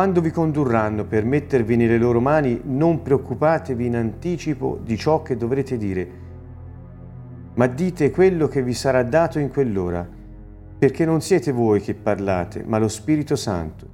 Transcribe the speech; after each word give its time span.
Quando 0.00 0.22
vi 0.22 0.30
condurranno 0.30 1.04
per 1.04 1.26
mettervi 1.26 1.76
nelle 1.76 1.98
loro 1.98 2.22
mani, 2.22 2.58
non 2.64 3.02
preoccupatevi 3.02 3.84
in 3.84 3.96
anticipo 3.96 4.80
di 4.82 4.96
ciò 4.96 5.20
che 5.20 5.36
dovrete 5.36 5.76
dire, 5.76 6.08
ma 7.52 7.66
dite 7.66 8.10
quello 8.10 8.48
che 8.48 8.62
vi 8.62 8.72
sarà 8.72 9.02
dato 9.02 9.38
in 9.38 9.50
quell'ora, 9.50 10.08
perché 10.78 11.04
non 11.04 11.20
siete 11.20 11.52
voi 11.52 11.82
che 11.82 11.92
parlate, 11.92 12.64
ma 12.66 12.78
lo 12.78 12.88
Spirito 12.88 13.36
Santo. 13.36 13.86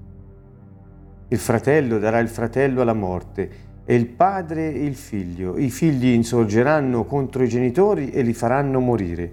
Il 1.27 1.39
fratello 1.39 1.99
darà 1.99 2.21
il 2.21 2.29
fratello 2.29 2.83
alla 2.83 2.95
morte 2.95 3.51
e 3.85 3.97
il 3.97 4.07
padre 4.07 4.69
il 4.69 4.95
figlio. 4.95 5.59
I 5.59 5.71
figli 5.71 6.13
insorgeranno 6.13 7.05
contro 7.05 7.43
i 7.43 7.49
genitori 7.49 8.13
e 8.13 8.23
li 8.23 8.33
faranno 8.33 8.79
morire. 8.79 9.33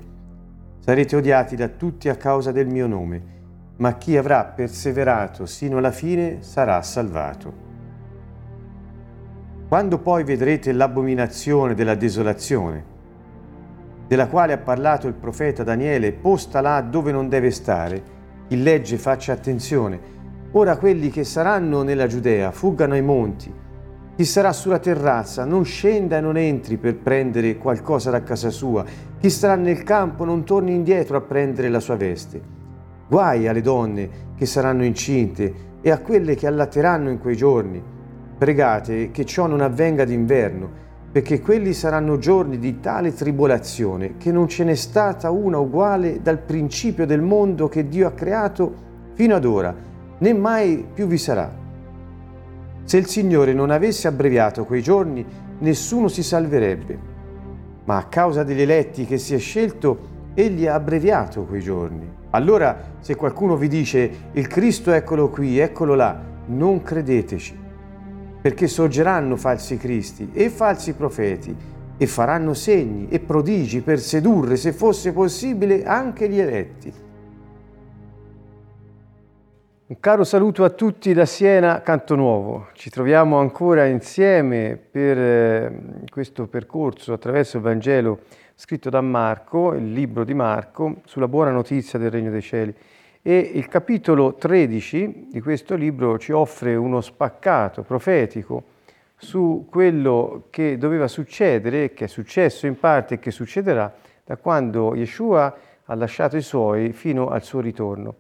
Sarete 0.80 1.18
odiati 1.18 1.56
da 1.56 1.68
tutti 1.68 2.10
a 2.10 2.16
causa 2.16 2.52
del 2.52 2.66
mio 2.66 2.88
nome 2.88 3.42
ma 3.84 3.98
chi 3.98 4.16
avrà 4.16 4.46
perseverato 4.46 5.46
sino 5.46 5.78
alla 5.78 5.92
fine 5.92 6.38
sarà 6.40 6.82
salvato. 6.82 7.54
Quando 9.68 9.98
poi 9.98 10.24
vedrete 10.24 10.72
l'abominazione 10.72 11.74
della 11.74 11.96
desolazione, 11.96 12.86
della 14.08 14.28
quale 14.28 14.54
ha 14.54 14.58
parlato 14.58 15.08
il 15.08 15.16
profeta 15.16 15.66
Daniele, 15.66 16.14
posta 16.14 16.62
là 16.62 16.80
dove 16.80 17.12
non 17.12 17.28
deve 17.28 17.52
stare, 17.52 18.02
chi 18.48 18.64
legge 18.64 18.98
faccia 18.98 19.34
attenzione. 19.34 20.00
Ora 20.52 20.78
quelli 20.78 21.10
che 21.10 21.26
saranno 21.26 21.84
nella 21.84 22.08
Giudea 22.08 22.52
fuggano 22.52 22.94
ai 22.94 23.02
monti. 23.02 23.54
Chi 24.16 24.24
sarà 24.24 24.54
sulla 24.54 24.80
terrazza 24.80 25.44
non 25.44 25.66
scenda 25.66 26.20
e 26.20 26.22
non 26.22 26.38
entri 26.38 26.78
per 26.78 26.96
prendere 26.96 27.58
qualcosa 27.58 28.12
da 28.12 28.24
casa 28.24 28.50
sua. 28.50 28.86
Chi 29.20 29.30
starà 29.30 29.56
nel 29.56 29.84
campo 29.84 30.24
non 30.24 30.46
torni 30.46 30.74
indietro 30.74 31.18
a 31.18 31.22
prendere 31.22 31.68
la 31.68 31.82
sua 31.82 31.98
veste 31.98 32.62
Guai 33.08 33.48
alle 33.48 33.62
donne 33.62 34.10
che 34.36 34.46
saranno 34.46 34.84
incinte 34.84 35.72
e 35.82 35.92
a 35.92 36.00
quelle 36.00 36.36
che 36.36 36.48
allatteranno 36.48 37.10
in 37.10 37.20
quei 37.20 37.36
giorni. 37.36 37.82
Pregate 38.38 39.12
che 39.12 39.26
ciò 39.26 39.48
non 39.48 39.62
avvenga 39.62 40.06
d'inverno, 40.06 40.82
perché 41.12 41.40
quelli 41.40 41.74
saranno 41.74 42.18
giorni 42.18 42.58
di 42.58 42.80
tale 42.80 43.14
tribolazione 43.14 44.18
che 44.18 44.32
non 44.32 44.48
ce 44.48 44.64
n'è 44.64 44.74
stata 44.74 45.30
una 45.30 45.60
uguale 45.60 46.22
dal 46.22 46.40
principio 46.40 47.06
del 47.06 47.22
mondo 47.22 47.70
che 47.70 47.88
Dio 47.88 48.08
ha 48.08 48.12
creato 48.12 48.74
fino 49.14 49.36
ad 49.36 49.46
ora, 49.46 49.76
né 50.18 50.34
mai 50.34 50.84
più 50.92 51.06
vi 51.06 51.20
sarà. 51.20 51.54
Se 52.84 52.98
il 52.98 53.06
Signore 53.06 53.54
non 53.54 53.70
avesse 53.70 54.08
abbreviato 54.08 54.66
quei 54.66 54.82
giorni, 54.82 55.24
nessuno 55.60 56.08
si 56.08 56.24
salverebbe. 56.24 57.12
Ma 57.86 57.98
a 57.98 58.06
causa 58.06 58.44
degli 58.44 58.62
eletti 58.62 59.06
che 59.06 59.18
si 59.18 59.36
è 59.36 59.40
scelto, 59.40 60.12
Egli 60.34 60.66
ha 60.66 60.74
abbreviato 60.74 61.44
quei 61.44 61.62
giorni. 61.62 62.22
Allora, 62.36 62.96
se 63.00 63.16
qualcuno 63.16 63.56
vi 63.56 63.68
dice 63.68 64.12
il 64.32 64.48
Cristo 64.48 64.92
eccolo 64.92 65.30
qui, 65.30 65.60
eccolo 65.60 65.94
là, 65.94 66.20
non 66.48 66.82
credeteci, 66.82 67.56
perché 68.42 68.68
sorgeranno 68.68 69.36
falsi 69.36 69.78
Cristi 69.78 70.32
e 70.34 70.50
falsi 70.50 70.94
profeti 70.94 71.56
e 71.96 72.08
faranno 72.08 72.56
segni 72.56 73.08
e 73.10 73.20
prodigi 73.20 73.82
per 73.82 74.00
sedurre, 74.00 74.56
se 74.56 74.74
fosse 74.74 75.12
possibile, 75.12 75.84
anche 75.84 76.28
gli 76.28 76.40
eletti. 76.40 77.03
Un 79.86 80.00
caro 80.00 80.24
saluto 80.24 80.64
a 80.64 80.70
tutti 80.70 81.12
da 81.12 81.26
Siena, 81.26 81.82
Canto 81.82 82.16
Nuovo. 82.16 82.70
Ci 82.72 82.90
troviamo 82.90 83.40
ancora 83.40 83.86
insieme 83.86 84.78
per 84.78 85.18
eh, 85.18 85.82
questo 86.10 86.48
percorso 86.48 87.12
attraverso 87.12 87.58
il 87.58 87.64
Vangelo 87.64 88.20
scritto 88.56 88.90
da 88.90 89.02
Marco, 89.02 89.74
il 89.74 89.92
libro 89.92 90.24
di 90.24 90.34
Marco, 90.34 91.02
sulla 91.04 91.28
buona 91.28 91.52
notizia 91.52 92.00
del 92.00 92.12
Regno 92.12 92.32
dei 92.32 92.42
Cieli. 92.42 92.74
E 93.22 93.38
il 93.38 93.68
capitolo 93.68 94.36
13 94.36 95.28
di 95.30 95.42
questo 95.42 95.76
libro 95.76 96.18
ci 96.18 96.32
offre 96.32 96.76
uno 96.76 97.02
spaccato 97.02 97.82
profetico 97.82 98.64
su 99.18 99.68
quello 99.70 100.46
che 100.50 100.78
doveva 100.78 101.10
succedere, 101.10 101.92
che 101.92 102.06
è 102.06 102.08
successo 102.08 102.68
in 102.68 102.80
parte 102.80 103.16
e 103.16 103.20
che 103.20 103.32
succederà 103.32 103.94
da 104.24 104.38
quando 104.38 104.96
Yeshua 104.96 105.54
ha 105.84 105.96
lasciato 105.96 106.38
i 106.38 106.42
suoi 106.42 106.94
fino 106.94 107.28
al 107.28 107.44
suo 107.44 107.60
ritorno. 107.60 108.16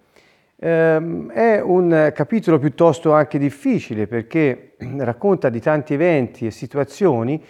Ehm, 0.57 1.31
è 1.31 1.59
un 1.59 2.11
capitolo 2.13 2.59
piuttosto 2.59 3.13
anche 3.13 3.37
difficile 3.37 4.07
perché 4.07 4.75
racconta 4.97 5.49
di 5.49 5.59
tanti 5.59 5.93
eventi 5.93 6.45
e 6.45 6.51
situazioni 6.51 7.43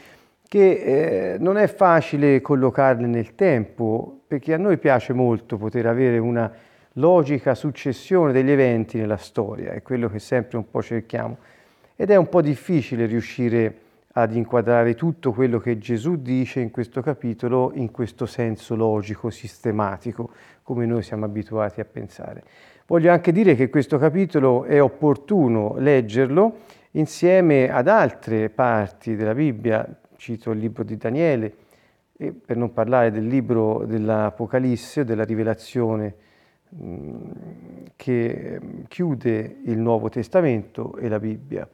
che 0.47 1.33
eh, 1.33 1.37
non 1.39 1.57
è 1.57 1.67
facile 1.67 2.39
collocarle 2.41 3.07
nel 3.07 3.33
tempo, 3.33 4.21
perché 4.27 4.53
a 4.53 4.57
noi 4.57 4.77
piace 4.77 5.11
molto 5.11 5.57
poter 5.57 5.87
avere 5.87 6.19
una 6.19 6.51
logica 6.93 7.55
successione 7.55 8.31
degli 8.31 8.51
eventi 8.51 8.99
nella 8.99 9.17
storia, 9.17 9.71
è 9.71 9.81
quello 9.81 10.09
che 10.09 10.19
sempre 10.19 10.57
un 10.57 10.69
po' 10.69 10.83
cerchiamo. 10.83 11.37
Ed 11.95 12.11
è 12.11 12.15
un 12.15 12.29
po' 12.29 12.41
difficile 12.41 13.07
riuscire 13.07 13.77
ad 14.13 14.35
inquadrare 14.35 14.93
tutto 14.93 15.31
quello 15.31 15.57
che 15.57 15.79
Gesù 15.79 16.21
dice 16.21 16.59
in 16.59 16.69
questo 16.69 17.01
capitolo 17.01 17.71
in 17.73 17.89
questo 17.89 18.27
senso 18.27 18.75
logico, 18.75 19.31
sistematico, 19.31 20.29
come 20.61 20.85
noi 20.85 21.01
siamo 21.01 21.25
abituati 21.25 21.79
a 21.79 21.85
pensare. 21.85 22.43
Voglio 22.85 23.11
anche 23.13 23.31
dire 23.31 23.55
che 23.55 23.69
questo 23.69 23.97
capitolo 23.97 24.65
è 24.65 24.81
opportuno 24.81 25.75
leggerlo 25.77 26.57
insieme 26.91 27.71
ad 27.71 27.87
altre 27.87 28.49
parti 28.49 29.15
della 29.15 29.33
Bibbia, 29.33 29.87
cito 30.17 30.51
il 30.51 30.59
libro 30.59 30.83
di 30.83 30.97
Daniele, 30.97 31.53
per 32.45 32.57
non 32.57 32.73
parlare 32.73 33.09
del 33.09 33.25
libro 33.25 33.85
dell'Apocalisse 33.85 35.05
della 35.05 35.23
Rivelazione 35.23 36.15
che 37.95 38.59
chiude 38.89 39.57
il 39.63 39.77
Nuovo 39.79 40.09
Testamento 40.09 40.97
e 40.97 41.07
la 41.07 41.19
Bibbia. 41.19 41.67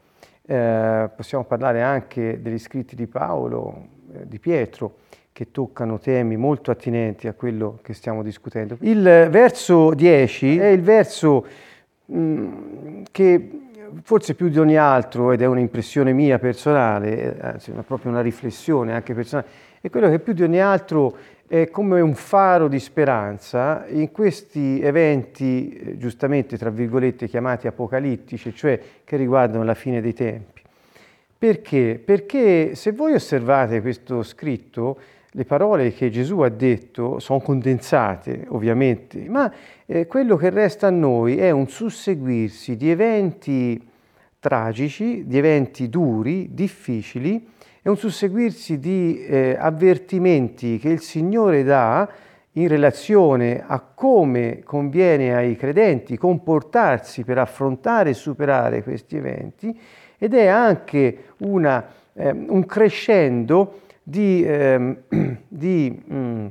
Eh, 0.46 1.10
possiamo 1.16 1.44
parlare 1.44 1.82
anche 1.82 2.40
degli 2.40 2.60
scritti 2.60 2.96
di 2.96 3.08
Paolo, 3.08 3.88
eh, 4.14 4.28
di 4.28 4.40
Pietro, 4.40 4.98
che 5.40 5.52
toccano 5.52 6.00
temi 6.00 6.36
molto 6.36 6.70
attinenti 6.70 7.30
a 7.30 7.34
quello 7.34 7.80
che 7.82 7.94
stiamo 7.94 8.24
discutendo. 8.24 8.76
Il 8.82 9.02
verso 9.32 9.94
10 9.94 10.58
è 10.58 10.66
il 10.66 10.82
verso 10.82 11.46
mm, 12.12 13.04
che 13.10 13.50
forse 14.04 14.34
più 14.34 14.50
di 14.50 14.60
ogni 14.60 14.76
altro, 14.76 15.32
ed 15.32 15.42
è 15.42 15.46
un'impressione 15.46 16.12
mia 16.12 16.40
personale, 16.40 17.38
eh, 17.38 17.40
anzi 17.40 17.72
è 17.72 17.82
proprio 17.84 18.12
una 18.12 18.20
riflessione 18.20 18.92
anche 18.92 19.14
personale, 19.14 19.48
è 19.80 19.90
quello 19.90 20.10
che 20.10 20.20
più 20.20 20.34
di 20.34 20.44
ogni 20.44 20.60
altro 20.60 21.16
è 21.48 21.70
come 21.70 22.02
un 22.02 22.16
faro 22.16 22.68
di 22.68 22.80
speranza 22.82 23.86
in 23.88 24.12
questi 24.12 24.82
eventi, 24.82 25.72
eh, 25.72 25.98
giustamente 25.98 26.58
tra 26.58 26.70
virgolette 26.70 27.30
chiamati 27.30 27.66
apocalittici, 27.66 28.54
cioè 28.54 28.78
che 29.06 29.16
riguardano 29.16 29.64
la 29.64 29.74
fine 29.74 30.02
dei 30.02 30.14
tempi. 30.14 30.62
Perché? 31.38 32.02
Perché 32.04 32.76
se 32.76 32.92
voi 32.92 33.14
osservate 33.14 33.80
questo 33.80 34.22
scritto, 34.24 34.98
le 35.34 35.46
parole 35.46 35.94
che 35.94 36.10
Gesù 36.10 36.40
ha 36.40 36.50
detto 36.50 37.20
sono 37.20 37.40
condensate, 37.40 38.46
ovviamente, 38.50 39.30
ma 39.30 39.52
eh, 39.86 40.08
quello 40.08 40.36
che 40.36 40.50
resta 40.50 40.88
a 40.88 40.92
noi 40.92 41.38
è 41.38 41.52
un 41.52 41.68
susseguirsi 41.68 42.76
di 42.76 42.90
eventi 42.90 43.88
tragici, 44.40 45.28
di 45.28 45.38
eventi 45.38 45.90
duri, 45.90 46.50
difficili, 46.52 47.48
è 47.82 47.90
un 47.90 47.98
susseguirsi 47.98 48.80
di 48.80 49.24
eh, 49.24 49.56
avvertimenti 49.58 50.80
che 50.80 50.90
il 50.90 51.02
Signore 51.02 51.64
dà 51.64 52.10
in 52.54 52.68
relazione 52.68 53.64
a 53.66 53.80
come 53.80 54.62
conviene 54.64 55.36
ai 55.36 55.56
credenti 55.56 56.18
comportarsi 56.18 57.24
per 57.24 57.38
affrontare 57.38 58.10
e 58.10 58.14
superare 58.14 58.82
questi 58.82 59.18
eventi 59.18 59.78
ed 60.18 60.34
è 60.34 60.48
anche 60.48 61.26
una, 61.38 61.88
eh, 62.14 62.32
un 62.32 62.66
crescendo 62.66 63.82
di, 64.10 64.44
eh, 64.44 65.04
di 65.48 66.04
mh, 66.06 66.16
mm, 66.16 66.48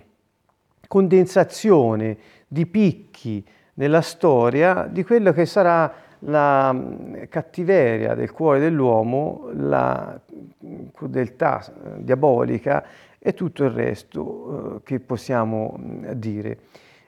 condensazione, 0.87 2.17
di 2.47 2.67
picchi 2.67 3.45
nella 3.75 4.01
storia 4.01 4.89
di 4.91 5.05
quello 5.05 5.33
che 5.33 5.45
sarà 5.45 5.93
la 6.21 6.73
mm, 6.73 7.15
cattiveria 7.29 8.15
del 8.15 8.31
cuore 8.31 8.61
dell'uomo, 8.61 9.49
la 9.55 10.19
crudeltà 10.95 11.65
eh, 11.65 12.05
diabolica 12.05 12.85
e 13.19 13.35
tutto 13.35 13.65
il 13.65 13.71
resto 13.71 14.77
eh, 14.77 14.81
che 14.85 15.01
possiamo 15.01 15.77
mm, 15.79 16.11
dire. 16.13 16.59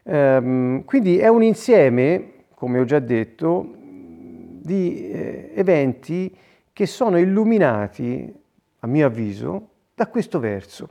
Ehm, 0.03 0.85
quindi 0.85 1.19
è 1.19 1.29
un 1.29 1.45
insieme, 1.45 2.33
come 2.55 2.81
ho 2.81 2.85
già 2.85 2.99
detto, 2.99 3.75
di 3.77 5.11
eh, 5.11 5.53
eventi 5.55 6.37
che 6.73 6.87
sono 6.87 7.19
illuminati, 7.19 8.35
a 8.81 8.87
mio 8.87 9.07
avviso, 9.07 9.70
da 10.01 10.07
questo 10.07 10.41
verso. 10.41 10.89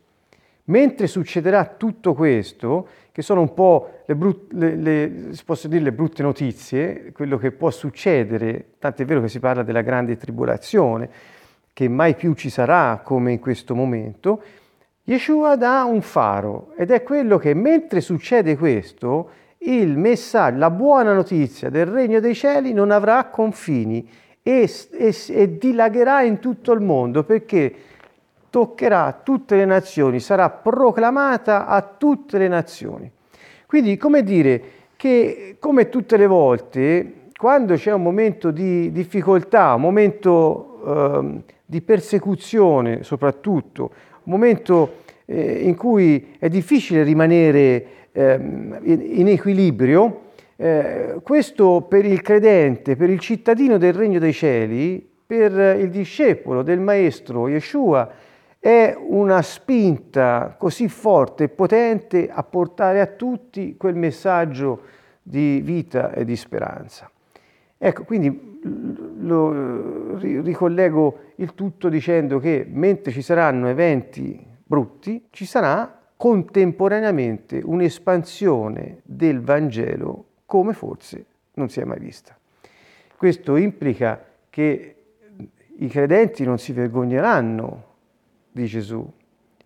Mentre 0.66 1.08
succederà 1.08 1.66
tutto 1.66 2.14
questo, 2.14 2.88
che 3.12 3.24
sono 3.24 3.42
un 3.42 3.56
po' 3.56 4.04
le, 4.06 4.14
brut- 4.14 4.54
le, 4.54 4.76
le, 4.76 5.12
dire, 5.64 5.84
le 5.84 5.92
brutte 5.92 6.22
notizie, 6.22 7.12
quello 7.12 7.40
che 7.40 7.52
può 7.52 7.72
succedere, 7.72 8.74
tant'è 8.78 9.06
vero 9.06 9.20
che 9.22 9.28
si 9.28 9.40
parla 9.40 9.64
della 9.64 9.82
grande 9.82 10.16
tribolazione, 10.16 11.10
che 11.74 11.88
mai 11.88 12.14
più 12.14 12.36
ci 12.36 12.52
sarà 12.52 13.02
come 13.04 13.32
in 13.32 13.40
questo 13.40 13.74
momento, 13.74 14.44
Yeshua 15.06 15.56
dà 15.56 15.86
un 15.86 16.02
faro 16.02 16.74
ed 16.78 16.92
è 16.92 17.02
quello 17.02 17.40
che 17.40 17.56
mentre 17.56 18.02
succede 18.02 18.58
questo, 18.58 19.32
il 19.62 19.98
messaggio, 19.98 20.60
la 20.60 20.70
buona 20.70 21.14
notizia 21.14 21.72
del 21.72 21.88
regno 21.88 22.20
dei 22.20 22.36
cieli 22.36 22.74
non 22.74 22.92
avrà 22.92 23.26
confini 23.26 24.08
e, 24.44 24.70
e, 24.92 25.16
e 25.30 25.58
dilagherà 25.58 26.22
in 26.22 26.38
tutto 26.38 26.74
il 26.74 26.82
mondo 26.82 27.24
perché 27.24 27.89
toccherà 28.50 29.22
tutte 29.24 29.56
le 29.56 29.66
nazioni, 29.66 30.20
sarà 30.20 30.50
proclamata 30.50 31.68
a 31.68 31.82
tutte 31.82 32.38
le 32.38 32.48
nazioni. 32.48 33.12
Quindi, 33.66 33.98
come 33.98 34.24
dire 34.24 34.62
che, 34.96 35.58
come 35.60 35.90
tutte 35.90 36.18
le 36.18 36.28
volte, 36.28 37.14
quando 37.38 37.76
c'è 37.76 37.94
un 37.94 38.02
momento 38.02 38.52
di 38.52 38.92
difficoltà, 38.92 39.74
un 39.74 39.82
momento 39.82 40.82
eh, 40.86 41.42
di 41.66 41.82
persecuzione 41.82 43.04
soprattutto, 43.04 43.92
un 44.24 44.32
momento 44.34 44.96
eh, 45.26 45.60
in 45.62 45.76
cui 45.76 46.36
è 46.40 46.50
difficile 46.50 47.04
rimanere 47.04 47.86
eh, 48.12 48.34
in, 48.34 49.28
equilibrio, 49.28 50.22
eh, 50.56 51.20
questo 51.22 51.86
per 51.88 52.06
il 52.06 52.22
credente, 52.22 52.96
per 52.96 53.10
il 53.10 53.20
cittadino 53.20 53.78
del 53.78 53.94
regno 53.94 54.20
dei 54.20 54.34
cieli, 54.34 55.08
per 55.26 55.78
il 55.80 55.90
discepolo 55.92 56.64
del 56.64 56.80
maestro 56.80 57.48
Yeshua, 57.48 58.10
è 58.60 58.94
una 58.98 59.42
spinta 59.42 60.56
così 60.58 60.90
forte 60.90 61.46
e 61.46 61.50
potente 61.50 62.30
a 62.30 62.44
portare 62.44 63.00
a 63.00 63.08
tutti 63.08 63.78
quel 63.78 63.96
messaggio 63.96 64.82
di 65.22 65.62
vita 65.62 66.12
e 66.12 66.26
di 66.26 66.36
speranza. 66.36 67.10
Ecco, 67.78 68.04
quindi 68.04 68.60
lo, 69.20 70.18
ricollego 70.18 71.20
il 71.36 71.54
tutto 71.56 71.88
dicendo 71.88 72.40
che 72.40 72.68
mentre 72.70 73.12
ci 73.12 73.22
saranno 73.22 73.70
eventi 73.70 74.46
brutti, 74.66 75.28
ci 75.30 75.46
sarà 75.46 75.98
contemporaneamente 76.18 77.62
un'espansione 77.64 79.00
del 79.04 79.40
Vangelo 79.40 80.26
come 80.46 80.74
forse 80.74 81.26
non 81.54 81.70
si 81.70 81.80
è 81.80 81.86
mai 81.86 82.00
vista. 82.00 82.38
Questo 83.16 83.56
implica 83.56 84.22
che 84.50 84.96
i 85.78 85.88
credenti 85.88 86.44
non 86.44 86.58
si 86.58 86.74
vergogneranno 86.74 87.84
di 88.60 88.68
Gesù, 88.68 89.10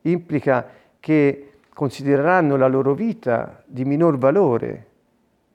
implica 0.02 0.68
che 1.00 1.54
considereranno 1.74 2.56
la 2.56 2.68
loro 2.68 2.94
vita 2.94 3.64
di 3.66 3.84
minor 3.84 4.18
valore 4.18 4.88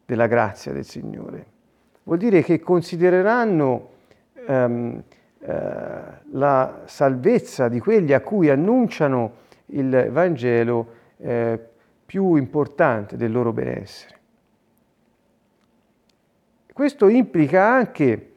della 0.04 0.26
grazia 0.26 0.72
del 0.72 0.84
Signore. 0.84 1.46
Vuol 2.02 2.18
dire 2.18 2.42
che 2.42 2.58
considereranno 2.58 3.90
ehm, 4.46 5.02
eh, 5.40 6.00
la 6.32 6.82
salvezza 6.86 7.68
di 7.68 7.78
quelli 7.78 8.12
a 8.12 8.20
cui 8.20 8.50
annunciano 8.50 9.46
il 9.66 10.08
Vangelo 10.10 10.94
eh, 11.18 11.60
più 12.04 12.34
importante 12.34 13.16
del 13.16 13.30
loro 13.30 13.52
benessere. 13.52 14.16
Questo 16.72 17.08
implica 17.08 17.66
anche 17.66 18.32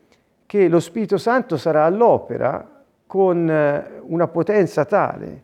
che 0.46 0.68
lo 0.68 0.80
Spirito 0.80 1.18
Santo 1.18 1.58
sarà 1.58 1.86
all'opera 1.86 2.81
con 3.12 3.50
eh, 3.50 4.00
una 4.04 4.30
potenza 4.30 4.86
tale 4.86 5.44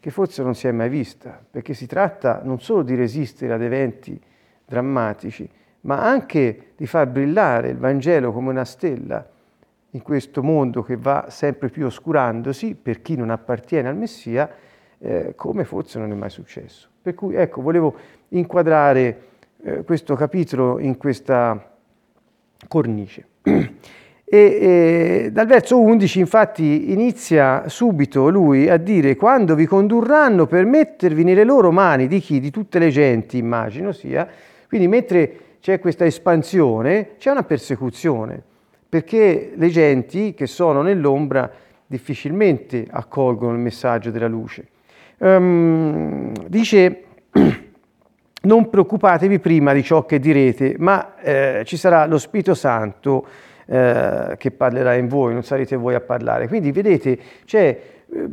che 0.00 0.10
forse 0.10 0.42
non 0.42 0.56
si 0.56 0.66
è 0.66 0.72
mai 0.72 0.88
vista, 0.88 1.40
perché 1.48 1.72
si 1.72 1.86
tratta 1.86 2.40
non 2.42 2.58
solo 2.58 2.82
di 2.82 2.96
resistere 2.96 3.52
ad 3.52 3.62
eventi 3.62 4.20
drammatici, 4.66 5.48
ma 5.82 6.02
anche 6.02 6.72
di 6.74 6.88
far 6.88 7.06
brillare 7.06 7.68
il 7.68 7.76
Vangelo 7.76 8.32
come 8.32 8.50
una 8.50 8.64
stella 8.64 9.24
in 9.90 10.02
questo 10.02 10.42
mondo 10.42 10.82
che 10.82 10.96
va 10.96 11.26
sempre 11.28 11.68
più 11.68 11.86
oscurandosi 11.86 12.74
per 12.74 13.00
chi 13.00 13.14
non 13.14 13.30
appartiene 13.30 13.88
al 13.88 13.96
Messia, 13.96 14.50
eh, 14.98 15.34
come 15.36 15.62
forse 15.62 16.00
non 16.00 16.10
è 16.10 16.14
mai 16.16 16.30
successo. 16.30 16.88
Per 17.00 17.14
cui 17.14 17.36
ecco, 17.36 17.62
volevo 17.62 17.94
inquadrare 18.30 19.20
eh, 19.62 19.84
questo 19.84 20.16
capitolo 20.16 20.80
in 20.80 20.96
questa 20.96 21.76
cornice. 22.66 23.26
E, 24.34 24.38
e, 25.26 25.30
dal 25.30 25.46
verso 25.46 25.80
11 25.80 26.18
infatti 26.18 26.90
inizia 26.90 27.68
subito 27.68 28.30
lui 28.30 28.68
a 28.68 28.78
dire 28.78 29.14
quando 29.14 29.54
vi 29.54 29.64
condurranno 29.64 30.48
per 30.48 30.64
mettervi 30.64 31.22
nelle 31.22 31.44
loro 31.44 31.70
mani 31.70 32.08
di 32.08 32.18
chi? 32.18 32.40
Di 32.40 32.50
tutte 32.50 32.80
le 32.80 32.88
genti 32.88 33.38
immagino 33.38 33.92
sia. 33.92 34.26
Quindi 34.66 34.88
mentre 34.88 35.38
c'è 35.60 35.78
questa 35.78 36.04
espansione 36.04 37.10
c'è 37.16 37.30
una 37.30 37.44
persecuzione 37.44 38.42
perché 38.88 39.52
le 39.54 39.68
genti 39.68 40.34
che 40.34 40.48
sono 40.48 40.82
nell'ombra 40.82 41.48
difficilmente 41.86 42.88
accolgono 42.90 43.52
il 43.52 43.60
messaggio 43.60 44.10
della 44.10 44.26
luce. 44.26 44.66
Um, 45.18 46.32
dice 46.48 47.04
non 48.42 48.68
preoccupatevi 48.68 49.38
prima 49.38 49.72
di 49.72 49.84
ciò 49.84 50.04
che 50.04 50.18
direte, 50.18 50.74
ma 50.76 51.14
eh, 51.20 51.62
ci 51.64 51.76
sarà 51.76 52.06
lo 52.06 52.18
Spirito 52.18 52.54
Santo 52.54 53.52
eh, 53.66 54.34
che 54.38 54.50
parlerà 54.50 54.94
in 54.94 55.08
voi, 55.08 55.32
non 55.32 55.42
sarete 55.42 55.76
voi 55.76 55.94
a 55.94 56.00
parlare. 56.00 56.48
Quindi 56.48 56.72
vedete, 56.72 57.18
c'è 57.44 57.80
eh, 58.06 58.26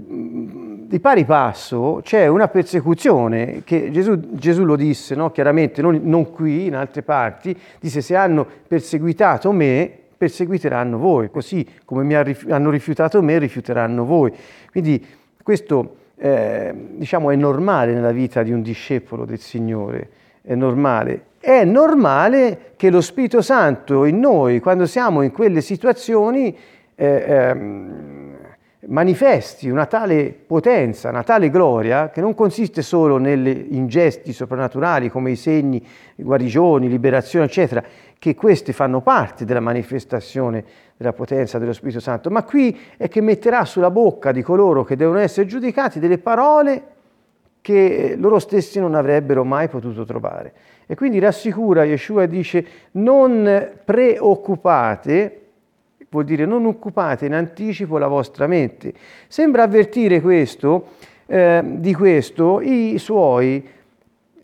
di 0.92 1.00
pari 1.00 1.24
passo 1.24 2.02
c'è 2.04 2.28
una 2.28 2.50
persecuzione 2.50 3.62
che 3.64 3.90
Gesù, 3.92 4.20
Gesù 4.34 4.66
lo 4.66 4.76
disse 4.76 5.16
no? 5.16 5.32
chiaramente, 5.32 5.82
non, 5.82 6.02
non, 6.04 6.30
qui, 6.32 6.66
in 6.66 6.76
altre 6.76 7.02
parti, 7.02 7.58
disse 7.80 8.02
se 8.02 8.16
hanno 8.16 8.46
perseguitato 8.68 9.52
me, 9.54 9.90
perseguiteranno 10.18 10.98
voi, 10.98 11.32
così 11.32 11.66
come 11.86 12.04
mi 12.04 12.14
hanno 12.14 12.70
rifiutato 12.70 13.22
me, 13.24 13.40
rifiuteranno 13.40 14.06
voi. 14.06 14.32
Quindi 14.70 15.04
questo 15.42 15.96
eh, 16.18 16.74
diciamo, 16.98 17.32
è 17.32 17.36
normale 17.36 17.94
nella 17.94 18.12
vita 18.12 18.44
di 18.44 18.52
un 18.52 18.62
discepolo 18.62 19.26
del 19.26 19.40
Signore, 19.40 20.10
è 20.42 20.54
normale. 20.54 21.30
È 21.44 21.64
normale 21.64 22.74
che 22.76 22.92
lo 22.92 23.02
Spirito 23.02 23.42
Santo 23.42 24.06
in 24.06 24.20
noi, 24.20 24.60
quando 24.60 24.86
siamo 24.86 25.24
in 25.24 25.32
quelle 25.32 25.62
situazioni, 25.62 26.56
eh, 26.94 27.24
ehm, 27.28 28.38
manifesti 28.86 29.68
una 29.68 29.88
tale 29.88 30.36
potenza, 30.46 31.10
una 31.10 31.24
tale 31.24 31.50
gloria, 31.50 32.12
che 32.12 32.22
non 32.22 32.36
consiste 32.36 32.84
solo 32.84 33.18
in 33.18 33.88
gesti 33.88 34.34
soprannaturali 34.34 35.10
come 35.10 35.32
i 35.32 35.36
segni, 35.36 35.84
guarigioni, 36.16 36.88
liberazione, 36.88 37.46
eccetera, 37.46 37.84
che 38.20 38.36
questi 38.36 38.72
fanno 38.72 39.02
parte 39.02 39.44
della 39.44 39.60
manifestazione 39.60 40.64
della 40.96 41.14
potenza 41.14 41.58
dello 41.58 41.74
Spirito 41.74 42.00
Santo, 42.00 42.30
ma 42.30 42.44
qui 42.44 42.80
è 42.98 43.08
che 43.08 43.20
metterà 43.20 43.66
sulla 43.66 43.90
bocca 43.90 44.32
di 44.32 44.44
coloro 44.44 44.84
che 44.84 44.96
devono 44.96 45.18
essere 45.18 45.48
giudicati 45.48 45.98
delle 45.98 46.20
parole 46.20 46.84
che 47.62 48.16
loro 48.18 48.40
stessi 48.40 48.80
non 48.80 48.94
avrebbero 48.94 49.44
mai 49.44 49.70
potuto 49.70 50.04
trovare. 50.04 50.54
E 50.86 50.96
quindi 50.96 51.20
rassicura 51.20 51.84
Yeshua 51.84 52.24
e 52.24 52.28
dice 52.28 52.66
non 52.92 53.70
preoccupate, 53.84 55.42
vuol 56.10 56.26
dire 56.26 56.46
non 56.46 56.66
occupate 56.66 57.26
in 57.26 57.34
anticipo 57.34 57.98
la 57.98 58.08
vostra 58.08 58.48
mente. 58.48 58.94
Sembra 59.28 59.64
avvertire 59.64 60.22
eh, 61.26 61.62
di 61.64 61.94
questo 61.94 62.60
i 62.62 62.98
suoi 62.98 63.80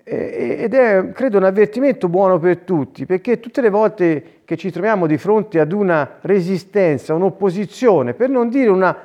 ed 0.09 0.73
è, 0.73 1.11
credo, 1.11 1.37
un 1.37 1.43
avvertimento 1.43 2.07
buono 2.07 2.39
per 2.39 2.59
tutti, 2.59 3.05
perché 3.05 3.41
tutte 3.41 3.59
le 3.59 3.69
volte 3.69 4.23
che 4.45 4.55
ci 4.55 4.71
troviamo 4.71 5.05
di 5.05 5.17
fronte 5.17 5.59
ad 5.59 5.73
una 5.73 6.19
resistenza, 6.21 7.13
un'opposizione, 7.13 8.13
per 8.13 8.29
non 8.29 8.47
dire 8.47 8.69
una 8.69 8.95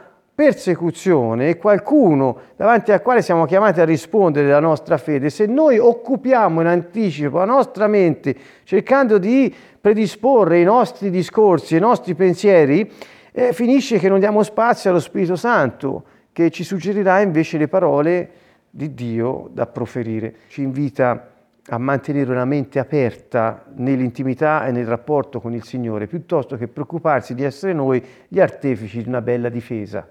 persecuzione, 0.42 1.50
e 1.50 1.56
qualcuno 1.56 2.36
davanti 2.56 2.90
al 2.90 3.00
quale 3.00 3.22
siamo 3.22 3.44
chiamati 3.44 3.80
a 3.80 3.84
rispondere 3.84 4.46
della 4.46 4.58
nostra 4.58 4.98
fede, 4.98 5.30
se 5.30 5.46
noi 5.46 5.78
occupiamo 5.78 6.60
in 6.60 6.66
anticipo 6.66 7.38
la 7.38 7.44
nostra 7.44 7.86
mente 7.86 8.34
cercando 8.64 9.18
di 9.18 9.54
predisporre 9.80 10.58
i 10.58 10.64
nostri 10.64 11.10
discorsi, 11.10 11.76
i 11.76 11.78
nostri 11.78 12.16
pensieri, 12.16 12.90
eh, 13.30 13.52
finisce 13.52 13.98
che 13.98 14.08
non 14.08 14.18
diamo 14.18 14.42
spazio 14.42 14.90
allo 14.90 14.98
Spirito 14.98 15.36
Santo, 15.36 16.02
che 16.32 16.50
ci 16.50 16.64
suggerirà 16.64 17.20
invece 17.20 17.56
le 17.56 17.68
parole 17.68 18.30
di 18.68 18.94
Dio 18.94 19.48
da 19.52 19.68
proferire. 19.68 20.34
Ci 20.48 20.62
invita 20.62 21.28
a 21.68 21.78
mantenere 21.78 22.32
una 22.32 22.44
mente 22.44 22.80
aperta 22.80 23.64
nell'intimità 23.76 24.66
e 24.66 24.72
nel 24.72 24.86
rapporto 24.86 25.40
con 25.40 25.54
il 25.54 25.62
Signore, 25.62 26.08
piuttosto 26.08 26.56
che 26.56 26.66
preoccuparsi 26.66 27.32
di 27.32 27.44
essere 27.44 27.72
noi 27.72 28.04
gli 28.26 28.40
artefici 28.40 29.04
di 29.04 29.08
una 29.08 29.22
bella 29.22 29.48
difesa. 29.48 30.04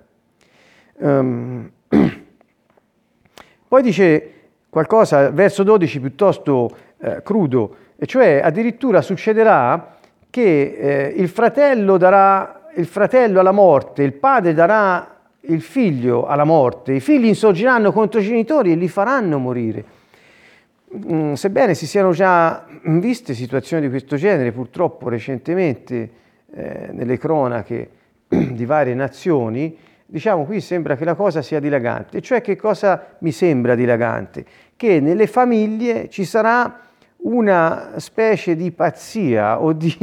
Um, 1.01 1.71
poi 3.67 3.81
dice 3.81 4.33
qualcosa, 4.69 5.31
verso 5.31 5.63
12, 5.63 5.99
piuttosto 5.99 6.69
eh, 6.99 7.21
crudo, 7.23 7.75
e 7.97 8.05
cioè 8.05 8.39
addirittura 8.43 9.01
succederà 9.01 9.97
che 10.29 10.77
eh, 10.79 11.13
il 11.17 11.27
fratello 11.27 11.97
darà 11.97 12.61
il 12.75 12.85
fratello 12.85 13.39
alla 13.39 13.51
morte, 13.51 14.03
il 14.03 14.13
padre 14.13 14.53
darà 14.53 15.19
il 15.41 15.61
figlio 15.61 16.25
alla 16.25 16.43
morte, 16.43 16.93
i 16.93 16.99
figli 16.99 17.25
insorgeranno 17.25 17.91
contro 17.91 18.19
i 18.19 18.23
genitori 18.23 18.71
e 18.71 18.75
li 18.75 18.87
faranno 18.87 19.39
morire. 19.39 19.83
Mm, 21.11 21.33
sebbene 21.33 21.73
si 21.73 21.87
siano 21.87 22.11
già 22.11 22.65
viste 22.83 23.33
situazioni 23.33 23.83
di 23.83 23.89
questo 23.89 24.15
genere, 24.15 24.51
purtroppo 24.51 25.09
recentemente 25.09 26.09
eh, 26.53 26.89
nelle 26.91 27.17
cronache 27.17 27.89
di 28.27 28.65
varie 28.65 28.93
nazioni, 28.93 29.75
diciamo 30.11 30.43
qui 30.43 30.59
sembra 30.59 30.97
che 30.97 31.05
la 31.05 31.15
cosa 31.15 31.41
sia 31.41 31.61
dilagante. 31.61 32.21
Cioè 32.21 32.41
che 32.41 32.57
cosa 32.57 33.15
mi 33.19 33.31
sembra 33.31 33.75
dilagante? 33.75 34.45
Che 34.75 34.99
nelle 34.99 35.25
famiglie 35.25 36.09
ci 36.09 36.25
sarà 36.25 36.79
una 37.23 37.93
specie 37.95 38.57
di 38.57 38.71
pazzia 38.71 39.61
o 39.61 39.71
di, 39.71 39.95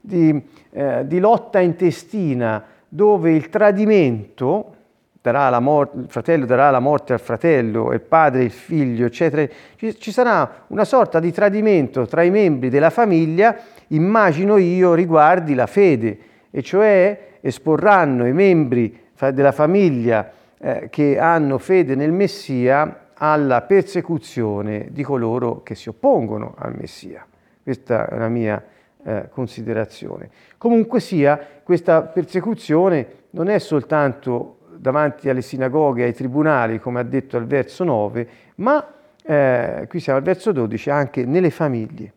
di, 0.00 0.42
eh, 0.70 1.06
di 1.06 1.20
lotta 1.20 1.60
intestina 1.60 2.64
dove 2.88 3.30
il 3.30 3.48
tradimento, 3.50 4.74
darà 5.22 5.48
la 5.48 5.60
morte, 5.60 5.98
il 5.98 6.06
fratello 6.08 6.44
darà 6.44 6.70
la 6.70 6.80
morte 6.80 7.12
al 7.12 7.20
fratello, 7.20 7.92
il 7.92 8.00
padre 8.00 8.42
il 8.42 8.50
figlio, 8.50 9.06
eccetera, 9.06 9.46
ci, 9.76 9.96
ci 9.96 10.10
sarà 10.10 10.64
una 10.68 10.84
sorta 10.84 11.20
di 11.20 11.30
tradimento 11.30 12.04
tra 12.06 12.24
i 12.24 12.30
membri 12.30 12.68
della 12.68 12.90
famiglia, 12.90 13.56
immagino 13.88 14.56
io, 14.56 14.94
riguardi 14.94 15.54
la 15.54 15.66
fede, 15.66 16.18
e 16.50 16.62
cioè 16.62 17.38
esporranno 17.40 18.26
i 18.26 18.32
membri 18.32 19.01
della 19.30 19.52
famiglia 19.52 20.30
eh, 20.58 20.88
che 20.90 21.18
hanno 21.18 21.58
fede 21.58 21.94
nel 21.94 22.12
Messia 22.12 23.10
alla 23.14 23.62
persecuzione 23.62 24.88
di 24.90 25.02
coloro 25.02 25.62
che 25.62 25.74
si 25.74 25.88
oppongono 25.88 26.54
al 26.58 26.74
Messia. 26.76 27.24
Questa 27.62 28.08
è 28.08 28.16
la 28.18 28.28
mia 28.28 28.62
eh, 29.04 29.28
considerazione. 29.30 30.30
Comunque 30.58 31.00
sia, 31.00 31.38
questa 31.62 32.02
persecuzione 32.02 33.06
non 33.30 33.48
è 33.48 33.58
soltanto 33.58 34.58
davanti 34.76 35.28
alle 35.28 35.42
sinagoghe, 35.42 36.04
ai 36.04 36.14
tribunali, 36.14 36.80
come 36.80 37.00
ha 37.00 37.04
detto 37.04 37.36
al 37.36 37.46
verso 37.46 37.84
9, 37.84 38.28
ma 38.56 38.84
eh, 39.24 39.86
qui 39.88 40.00
siamo 40.00 40.18
al 40.18 40.24
verso 40.24 40.50
12, 40.50 40.90
anche 40.90 41.24
nelle 41.24 41.50
famiglie. 41.50 42.12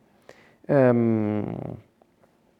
Um, 0.67 1.55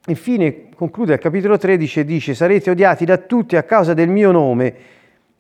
infine 0.08 0.70
conclude 0.76 1.14
il 1.14 1.20
capitolo 1.20 1.58
13 1.58 2.02
e 2.02 2.06
dice 2.06 2.34
sarete 2.34 2.70
odiati 2.70 3.06
da 3.06 3.18
tutti 3.18 3.56
a 3.56 3.64
causa 3.64 3.94
del 3.94 4.10
mio 4.10 4.32
nome, 4.32 4.74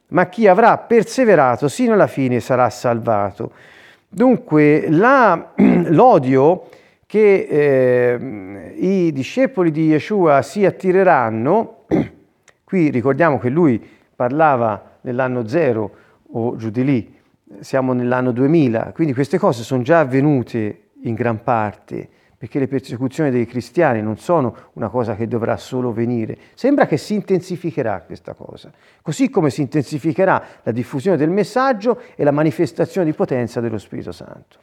ma 0.07 0.27
chi 0.27 0.47
avrà 0.47 0.77
perseverato 0.77 1.67
sino 1.67 1.93
alla 1.93 2.07
fine 2.07 2.39
sarà 2.39 2.69
salvato. 2.69 3.51
Dunque 4.07 4.89
la, 4.89 5.53
l'odio 5.89 6.69
che 7.05 7.47
eh, 7.49 8.73
i 8.77 9.11
discepoli 9.11 9.71
di 9.71 9.87
Yeshua 9.87 10.41
si 10.41 10.65
attireranno, 10.65 11.85
qui 12.63 12.89
ricordiamo 12.89 13.37
che 13.39 13.49
lui 13.49 13.81
parlava 14.15 14.97
nell'anno 15.01 15.47
zero 15.47 15.91
o 16.31 16.55
giù 16.55 16.69
di 16.69 16.83
lì, 16.83 17.13
siamo 17.59 17.93
nell'anno 17.93 18.31
2000, 18.31 18.91
quindi 18.93 19.13
queste 19.13 19.37
cose 19.37 19.63
sono 19.63 19.83
già 19.83 19.99
avvenute 19.99 20.79
in 21.03 21.13
gran 21.13 21.43
parte 21.43 22.09
perché 22.37 22.59
le 22.59 22.67
persecuzioni 22.67 23.31
dei 23.31 23.45
cristiani 23.45 24.01
non 24.01 24.17
sono 24.17 24.55
una 24.73 24.89
cosa 24.89 25.15
che 25.15 25.27
dovrà 25.27 25.57
solo 25.57 25.93
venire. 25.93 26.37
Sembra 26.53 26.85
che 26.85 26.97
si 26.97 27.13
intensificherà 27.13 28.01
questa 28.01 28.33
cosa, 28.33 28.71
così 29.01 29.29
come 29.29 29.49
si 29.49 29.61
intensificherà 29.61 30.43
la 30.63 30.71
diffusione 30.71 31.17
del 31.17 31.29
messaggio 31.29 32.01
e 32.15 32.23
la 32.23 32.31
manifestazione 32.31 33.09
di 33.09 33.13
potenza 33.13 33.61
dello 33.61 33.77
Spirito 33.77 34.11
Santo. 34.11 34.59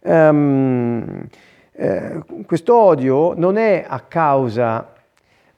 Um, 0.00 1.26
eh, 1.72 2.22
questo 2.44 2.74
odio 2.74 3.34
non 3.34 3.56
è 3.56 3.84
a 3.86 4.00
causa 4.00 4.92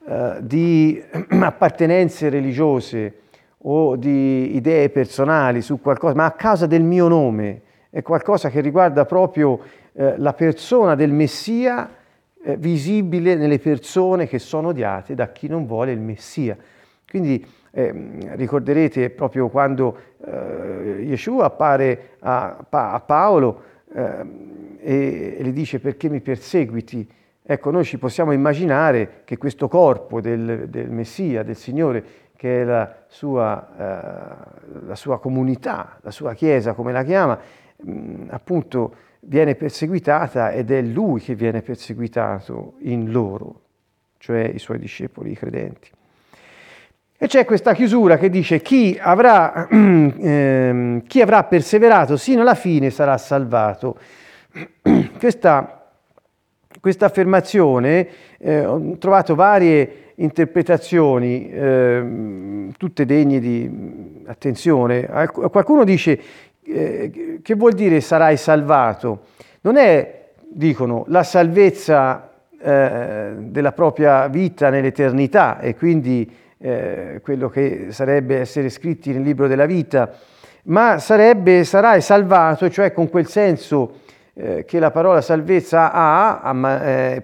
eh, 0.06 0.36
di 0.40 1.02
appartenenze 1.28 2.28
religiose 2.28 3.20
o 3.66 3.96
di 3.96 4.54
idee 4.54 4.90
personali 4.90 5.62
su 5.62 5.80
qualcosa, 5.80 6.14
ma 6.14 6.26
a 6.26 6.32
causa 6.32 6.66
del 6.66 6.82
mio 6.82 7.08
nome, 7.08 7.62
è 7.94 8.02
qualcosa 8.02 8.50
che 8.50 8.60
riguarda 8.60 9.04
proprio 9.04 9.60
eh, 9.92 10.18
la 10.18 10.32
persona 10.32 10.96
del 10.96 11.12
Messia 11.12 11.88
eh, 12.42 12.56
visibile 12.56 13.36
nelle 13.36 13.60
persone 13.60 14.26
che 14.26 14.40
sono 14.40 14.70
odiate 14.70 15.14
da 15.14 15.30
chi 15.30 15.46
non 15.46 15.64
vuole 15.64 15.92
il 15.92 16.00
Messia. 16.00 16.56
Quindi 17.08 17.46
eh, 17.70 17.94
ricorderete 18.32 19.10
proprio 19.10 19.48
quando 19.48 19.96
eh, 20.26 21.04
Yeshua 21.04 21.44
appare 21.44 22.16
a, 22.18 22.66
a 22.68 23.00
Paolo 23.00 23.62
ehm, 23.94 24.76
e, 24.80 25.36
e 25.38 25.44
gli 25.44 25.52
dice 25.52 25.78
perché 25.78 26.08
mi 26.08 26.20
perseguiti? 26.20 27.08
Ecco, 27.44 27.70
noi 27.70 27.84
ci 27.84 27.98
possiamo 27.98 28.32
immaginare 28.32 29.20
che 29.22 29.36
questo 29.36 29.68
corpo 29.68 30.20
del, 30.20 30.68
del 30.68 30.90
Messia, 30.90 31.44
del 31.44 31.54
Signore, 31.56 32.04
che 32.34 32.62
è 32.62 32.64
la 32.64 32.92
sua, 33.06 33.68
eh, 33.78 34.86
la 34.86 34.96
sua, 34.96 35.20
comunità, 35.20 35.98
la 36.00 36.10
sua 36.10 36.34
chiesa, 36.34 36.72
come 36.72 36.90
la 36.90 37.04
chiama, 37.04 37.38
mh, 37.84 38.26
appunto 38.30 38.94
viene 39.20 39.54
perseguitata 39.54 40.50
ed 40.52 40.70
è 40.70 40.82
lui 40.82 41.20
che 41.20 41.34
viene 41.34 41.62
perseguitato 41.62 42.74
in 42.80 43.10
loro, 43.10 43.60
cioè 44.18 44.42
i 44.42 44.58
suoi 44.58 44.78
discepoli, 44.78 45.32
i 45.32 45.36
credenti. 45.36 45.90
E 47.16 47.26
c'è 47.26 47.44
questa 47.44 47.72
chiusura 47.74 48.18
che 48.18 48.28
dice 48.28 48.60
chi 48.60 48.98
avrà, 49.00 49.66
eh, 49.70 51.02
chi 51.06 51.20
avrà 51.20 51.44
perseverato 51.44 52.16
sino 52.16 52.42
alla 52.42 52.54
fine 52.54 52.90
sarà 52.90 53.16
salvato. 53.18 53.98
Questa, 55.18 55.88
questa 56.80 57.06
affermazione 57.06 58.06
eh, 58.36 58.64
ho 58.66 58.98
trovato 58.98 59.34
varie 59.34 60.12
interpretazioni, 60.16 61.50
eh, 61.50 62.68
tutte 62.76 63.06
degne 63.06 63.40
di 63.40 64.22
attenzione. 64.26 65.06
Qualcuno 65.32 65.84
dice 65.84 66.20
eh, 66.64 67.40
che 67.42 67.54
vuol 67.54 67.72
dire 67.72 68.00
sarai 68.00 68.36
salvato? 68.36 69.26
Non 69.62 69.76
è, 69.76 70.30
dicono, 70.48 71.04
la 71.08 71.22
salvezza 71.22 72.30
eh, 72.60 73.32
della 73.38 73.72
propria 73.72 74.26
vita 74.28 74.70
nell'eternità 74.70 75.60
e 75.60 75.74
quindi 75.74 76.30
eh, 76.58 77.20
quello 77.22 77.48
che 77.48 77.88
sarebbe 77.90 78.38
essere 78.38 78.70
scritti 78.70 79.12
nel 79.12 79.22
libro 79.22 79.46
della 79.46 79.66
vita, 79.66 80.10
ma 80.64 80.98
sarebbe 80.98 81.64
sarai 81.64 82.00
salvato, 82.00 82.70
cioè 82.70 82.92
con 82.92 83.10
quel 83.10 83.26
senso 83.26 84.00
eh, 84.36 84.64
che 84.64 84.80
la 84.80 84.90
parola 84.90 85.20
salvezza 85.20 85.92
ha, 85.92 86.52
eh, 86.82 87.22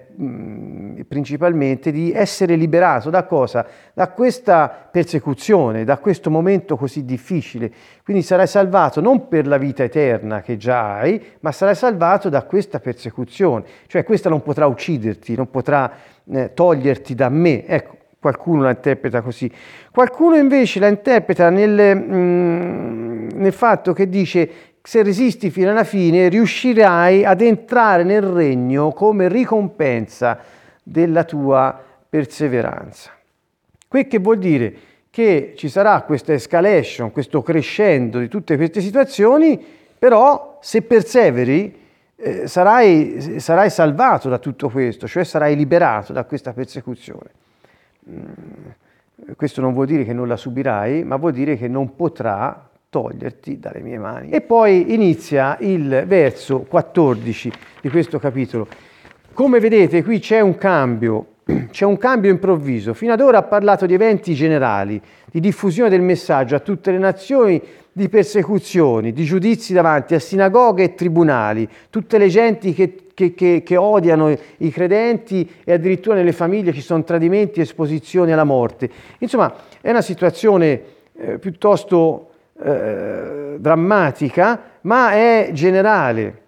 principalmente 1.05 1.91
di 1.91 2.13
essere 2.13 2.55
liberato 2.55 3.09
da 3.09 3.25
cosa? 3.25 3.65
Da 3.93 4.07
questa 4.09 4.69
persecuzione, 4.89 5.83
da 5.83 5.97
questo 5.97 6.29
momento 6.29 6.77
così 6.77 7.03
difficile. 7.03 7.69
Quindi 8.03 8.23
sarai 8.23 8.47
salvato 8.47 9.01
non 9.01 9.27
per 9.27 9.45
la 9.45 9.57
vita 9.57 9.83
eterna 9.83 10.39
che 10.39 10.55
già 10.55 10.99
hai, 10.99 11.21
ma 11.41 11.51
sarai 11.51 11.75
salvato 11.75 12.29
da 12.29 12.43
questa 12.43 12.79
persecuzione. 12.79 13.65
Cioè 13.87 14.05
questa 14.05 14.29
non 14.29 14.41
potrà 14.41 14.65
ucciderti, 14.67 15.35
non 15.35 15.49
potrà 15.49 15.91
eh, 16.31 16.53
toglierti 16.53 17.13
da 17.13 17.27
me. 17.27 17.65
Ecco, 17.65 17.97
qualcuno 18.21 18.61
la 18.61 18.69
interpreta 18.69 19.21
così. 19.21 19.51
Qualcuno 19.91 20.37
invece 20.37 20.79
la 20.79 20.87
interpreta 20.87 21.49
nel, 21.49 21.73
nel 21.73 23.51
fatto 23.51 23.91
che 23.91 24.07
dice 24.07 24.49
se 24.81 25.03
resisti 25.03 25.51
fino 25.51 25.69
alla 25.69 25.83
fine, 25.83 26.27
riuscirai 26.27 27.23
ad 27.23 27.41
entrare 27.41 28.03
nel 28.03 28.23
regno 28.23 28.91
come 28.91 29.27
ricompensa 29.27 30.39
della 30.81 31.23
tua 31.23 31.79
perseveranza. 32.09 33.11
Quel 33.87 34.07
che 34.07 34.19
vuol 34.19 34.37
dire 34.37 34.73
che 35.11 35.53
ci 35.55 35.69
sarà 35.69 36.01
questa 36.01 36.33
escalation, 36.33 37.11
questo 37.11 37.41
crescendo 37.41 38.19
di 38.19 38.27
tutte 38.27 38.55
queste 38.55 38.81
situazioni, 38.81 39.63
però 39.99 40.57
se 40.61 40.81
perseveri 40.81 41.79
eh, 42.15 42.47
sarai, 42.47 43.39
sarai, 43.39 43.69
salvato 43.69 44.29
da 44.29 44.39
tutto 44.39 44.69
questo, 44.69 45.07
cioè 45.07 45.23
sarai 45.23 45.55
liberato 45.55 46.13
da 46.13 46.23
questa 46.23 46.53
persecuzione. 46.53 47.29
Mm, 48.09 48.23
questo 49.35 49.61
non 49.61 49.73
vuol 49.73 49.85
dire 49.85 50.03
che 50.03 50.13
non 50.13 50.27
la 50.27 50.37
subirai, 50.37 51.03
ma 51.03 51.17
vuol 51.17 51.33
dire 51.33 51.57
che 51.57 51.67
non 51.67 51.95
potrà 51.95 52.69
toglierti 52.91 53.57
dalle 53.57 53.79
mie 53.79 53.97
mani. 53.97 54.29
E 54.31 54.41
poi 54.41 54.93
inizia 54.93 55.55
il 55.61 56.03
verso 56.05 56.59
14 56.59 57.51
di 57.79 57.89
questo 57.89 58.19
capitolo. 58.19 58.67
Come 59.31 59.61
vedete 59.61 60.03
qui 60.03 60.19
c'è 60.19 60.41
un 60.41 60.57
cambio, 60.57 61.25
c'è 61.71 61.85
un 61.85 61.97
cambio 61.97 62.29
improvviso. 62.29 62.93
Fino 62.93 63.13
ad 63.13 63.21
ora 63.21 63.37
ha 63.37 63.43
parlato 63.43 63.85
di 63.85 63.93
eventi 63.93 64.33
generali, 64.33 65.01
di 65.31 65.39
diffusione 65.39 65.89
del 65.89 66.01
messaggio 66.01 66.55
a 66.55 66.59
tutte 66.59 66.91
le 66.91 66.97
nazioni, 66.97 67.61
di 67.93 68.09
persecuzioni, 68.09 69.13
di 69.13 69.23
giudizi 69.23 69.71
davanti 69.71 70.13
a 70.13 70.19
sinagoghe 70.19 70.83
e 70.83 70.93
tribunali, 70.93 71.69
tutte 71.89 72.17
le 72.17 72.27
genti 72.27 72.73
che, 72.73 73.05
che, 73.13 73.33
che, 73.33 73.63
che 73.63 73.77
odiano 73.77 74.37
i 74.57 74.69
credenti 74.69 75.49
e 75.63 75.71
addirittura 75.71 76.15
nelle 76.15 76.33
famiglie 76.33 76.73
ci 76.73 76.81
sono 76.81 77.05
tradimenti 77.05 77.61
esposizioni 77.61 78.33
alla 78.33 78.43
morte. 78.43 78.89
Insomma, 79.19 79.53
è 79.79 79.89
una 79.89 80.01
situazione 80.01 80.81
eh, 81.15 81.37
piuttosto 81.39 82.30
eh, 82.63 83.55
drammatica, 83.57 84.61
ma 84.81 85.11
è 85.11 85.49
generale. 85.53 86.39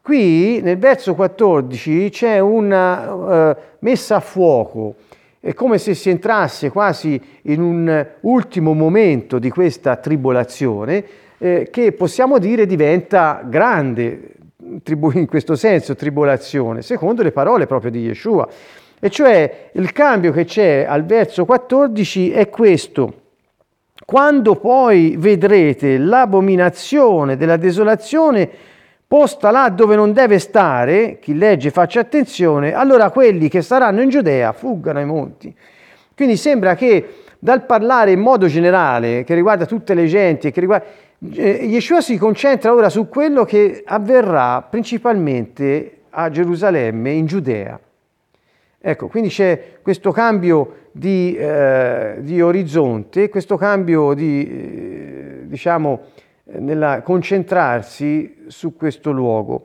Qui 0.00 0.60
nel 0.62 0.78
verso 0.78 1.14
14 1.14 2.10
c'è 2.10 2.38
una 2.38 3.12
uh, 3.12 3.56
messa 3.80 4.16
a 4.16 4.20
fuoco, 4.20 4.94
è 5.40 5.52
come 5.52 5.78
se 5.78 5.94
si 5.94 6.10
entrasse 6.10 6.70
quasi 6.70 7.20
in 7.42 7.60
un 7.60 8.06
ultimo 8.20 8.72
momento 8.72 9.40
di 9.40 9.50
questa 9.50 9.96
tribolazione 9.96 11.04
eh, 11.38 11.68
che 11.70 11.92
possiamo 11.92 12.38
dire 12.38 12.66
diventa 12.66 13.42
grande, 13.44 14.34
in 14.84 15.26
questo 15.26 15.56
senso 15.56 15.94
tribolazione, 15.94 16.82
secondo 16.82 17.22
le 17.22 17.32
parole 17.32 17.66
proprio 17.66 17.90
di 17.90 18.00
Yeshua. 18.00 18.48
E 18.98 19.10
cioè 19.10 19.70
il 19.72 19.92
cambio 19.92 20.32
che 20.32 20.44
c'è 20.44 20.86
al 20.88 21.04
verso 21.04 21.44
14 21.44 22.30
è 22.30 22.48
questo. 22.48 23.25
Quando 24.06 24.54
poi 24.54 25.16
vedrete 25.18 25.98
l'abominazione 25.98 27.36
della 27.36 27.56
desolazione 27.56 28.48
posta 29.04 29.50
là 29.50 29.68
dove 29.68 29.96
non 29.96 30.12
deve 30.12 30.38
stare, 30.38 31.18
chi 31.20 31.36
legge 31.36 31.70
faccia 31.70 31.98
attenzione, 32.00 32.72
allora 32.72 33.10
quelli 33.10 33.48
che 33.48 33.62
staranno 33.62 34.00
in 34.02 34.08
Giudea 34.08 34.52
fuggano 34.52 35.00
ai 35.00 35.06
monti. 35.06 35.52
Quindi 36.14 36.36
sembra 36.36 36.76
che 36.76 37.24
dal 37.40 37.66
parlare 37.66 38.12
in 38.12 38.20
modo 38.20 38.46
generale, 38.46 39.24
che 39.24 39.34
riguarda 39.34 39.66
tutte 39.66 39.92
le 39.92 40.06
genti, 40.06 40.52
che 40.52 40.60
riguarda, 40.60 40.86
eh, 41.32 41.66
Yeshua 41.66 42.00
si 42.00 42.16
concentra 42.16 42.72
ora 42.72 42.88
su 42.88 43.08
quello 43.08 43.44
che 43.44 43.82
avverrà 43.84 44.62
principalmente 44.62 46.02
a 46.10 46.30
Gerusalemme, 46.30 47.10
in 47.10 47.26
Giudea. 47.26 47.80
Ecco, 48.88 49.08
quindi 49.08 49.30
c'è 49.30 49.78
questo 49.82 50.12
cambio 50.12 50.90
di, 50.92 51.34
eh, 51.36 52.18
di 52.20 52.40
orizzonte, 52.40 53.28
questo 53.28 53.56
cambio 53.56 54.14
di, 54.14 54.48
eh, 54.48 55.40
diciamo, 55.42 56.02
nel 56.58 57.00
concentrarsi 57.02 58.44
su 58.46 58.76
questo 58.76 59.10
luogo. 59.10 59.64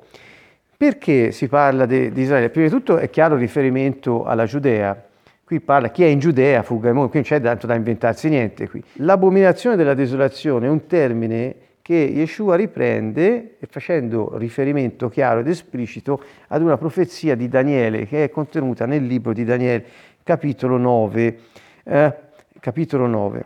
Perché 0.75 1.31
si 1.31 1.47
parla 1.47 1.85
di 1.85 2.11
Israele? 2.15 2.49
Prima 2.49 2.65
di 2.65 2.73
tutto 2.73 2.97
è 2.97 3.11
chiaro 3.11 3.35
il 3.35 3.41
riferimento 3.41 4.23
alla 4.23 4.45
Giudea. 4.45 4.99
Qui 5.43 5.59
parla 5.59 5.89
chi 5.89 6.03
è 6.03 6.07
in 6.07 6.17
Giudea, 6.17 6.63
fugga 6.63 6.87
ai 6.87 6.95
monti, 6.95 7.11
qui 7.11 7.19
non 7.19 7.29
c'è 7.29 7.39
tanto 7.39 7.67
da 7.67 7.75
inventarsi 7.75 8.27
niente. 8.27 8.67
Qui. 8.67 8.83
L'abominazione 8.93 9.75
della 9.75 9.93
desolazione 9.93 10.65
è 10.65 10.69
un 10.71 10.87
termine 10.87 11.55
che 11.91 11.97
Yeshua 11.97 12.55
riprende 12.55 13.57
facendo 13.67 14.37
riferimento 14.37 15.09
chiaro 15.09 15.41
ed 15.41 15.47
esplicito 15.49 16.23
ad 16.47 16.61
una 16.61 16.77
profezia 16.77 17.35
di 17.35 17.49
Daniele 17.49 18.07
che 18.07 18.23
è 18.23 18.29
contenuta 18.29 18.85
nel 18.85 19.05
libro 19.05 19.33
di 19.33 19.43
Daniele, 19.43 19.83
capitolo 20.23 20.77
9. 20.77 21.39
Eh, 21.83 22.15
capitolo 22.61 23.07
9. 23.07 23.45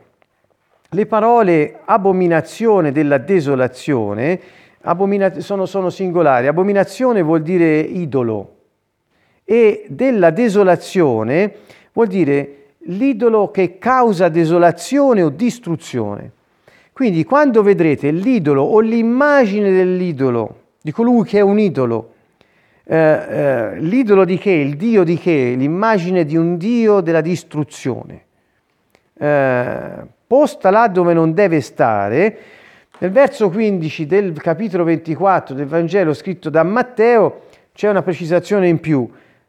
Le 0.90 1.06
parole 1.08 1.80
abominazione 1.86 2.92
della 2.92 3.18
desolazione 3.18 4.40
abomina- 4.82 5.40
sono, 5.40 5.66
sono 5.66 5.90
singolari. 5.90 6.46
Abominazione 6.46 7.24
vuol 7.24 7.42
dire 7.42 7.80
idolo 7.80 8.58
e 9.44 9.86
della 9.90 10.30
desolazione 10.30 11.52
vuol 11.94 12.08
dire 12.08 12.58
l'idolo 12.84 13.50
che 13.50 13.80
causa 13.80 14.30
desolazione 14.30 15.24
o 15.24 15.30
distruzione. 15.30 16.32
Quindi 16.96 17.26
quando 17.26 17.62
vedrete 17.62 18.10
l'idolo 18.10 18.64
o 18.64 18.80
l'immagine 18.80 19.70
dell'idolo, 19.70 20.62
di 20.82 20.94
colui 20.94 21.26
che 21.26 21.40
è 21.40 21.42
un 21.42 21.60
idolo, 21.60 22.14
eh, 22.86 22.96
eh, 22.98 23.80
l'idolo 23.82 24.24
di 24.24 24.38
che? 24.38 24.52
Il 24.52 24.78
Dio 24.78 25.04
di 25.04 25.18
che? 25.18 25.56
L'immagine 25.58 26.24
di 26.24 26.38
un 26.38 26.56
Dio 26.56 27.02
della 27.02 27.20
distruzione. 27.20 28.24
Eh, 29.14 29.90
posta 30.26 30.70
là 30.70 30.88
dove 30.88 31.14
non 31.14 31.34
deve 31.34 31.60
stare, 31.60 32.38
nel 33.00 33.12
verso 33.12 33.50
15 33.50 34.06
del 34.06 34.32
capitolo 34.42 34.86
24 34.86 35.54
del 35.54 35.68
Vangelo 35.68 36.14
scritto 36.14 36.50
da 36.50 36.64
Matteo 36.64 37.42
c'è 37.74 37.90
una 37.90 38.04
precisazione 38.04 38.70
in 38.70 38.80
più. 38.80 39.06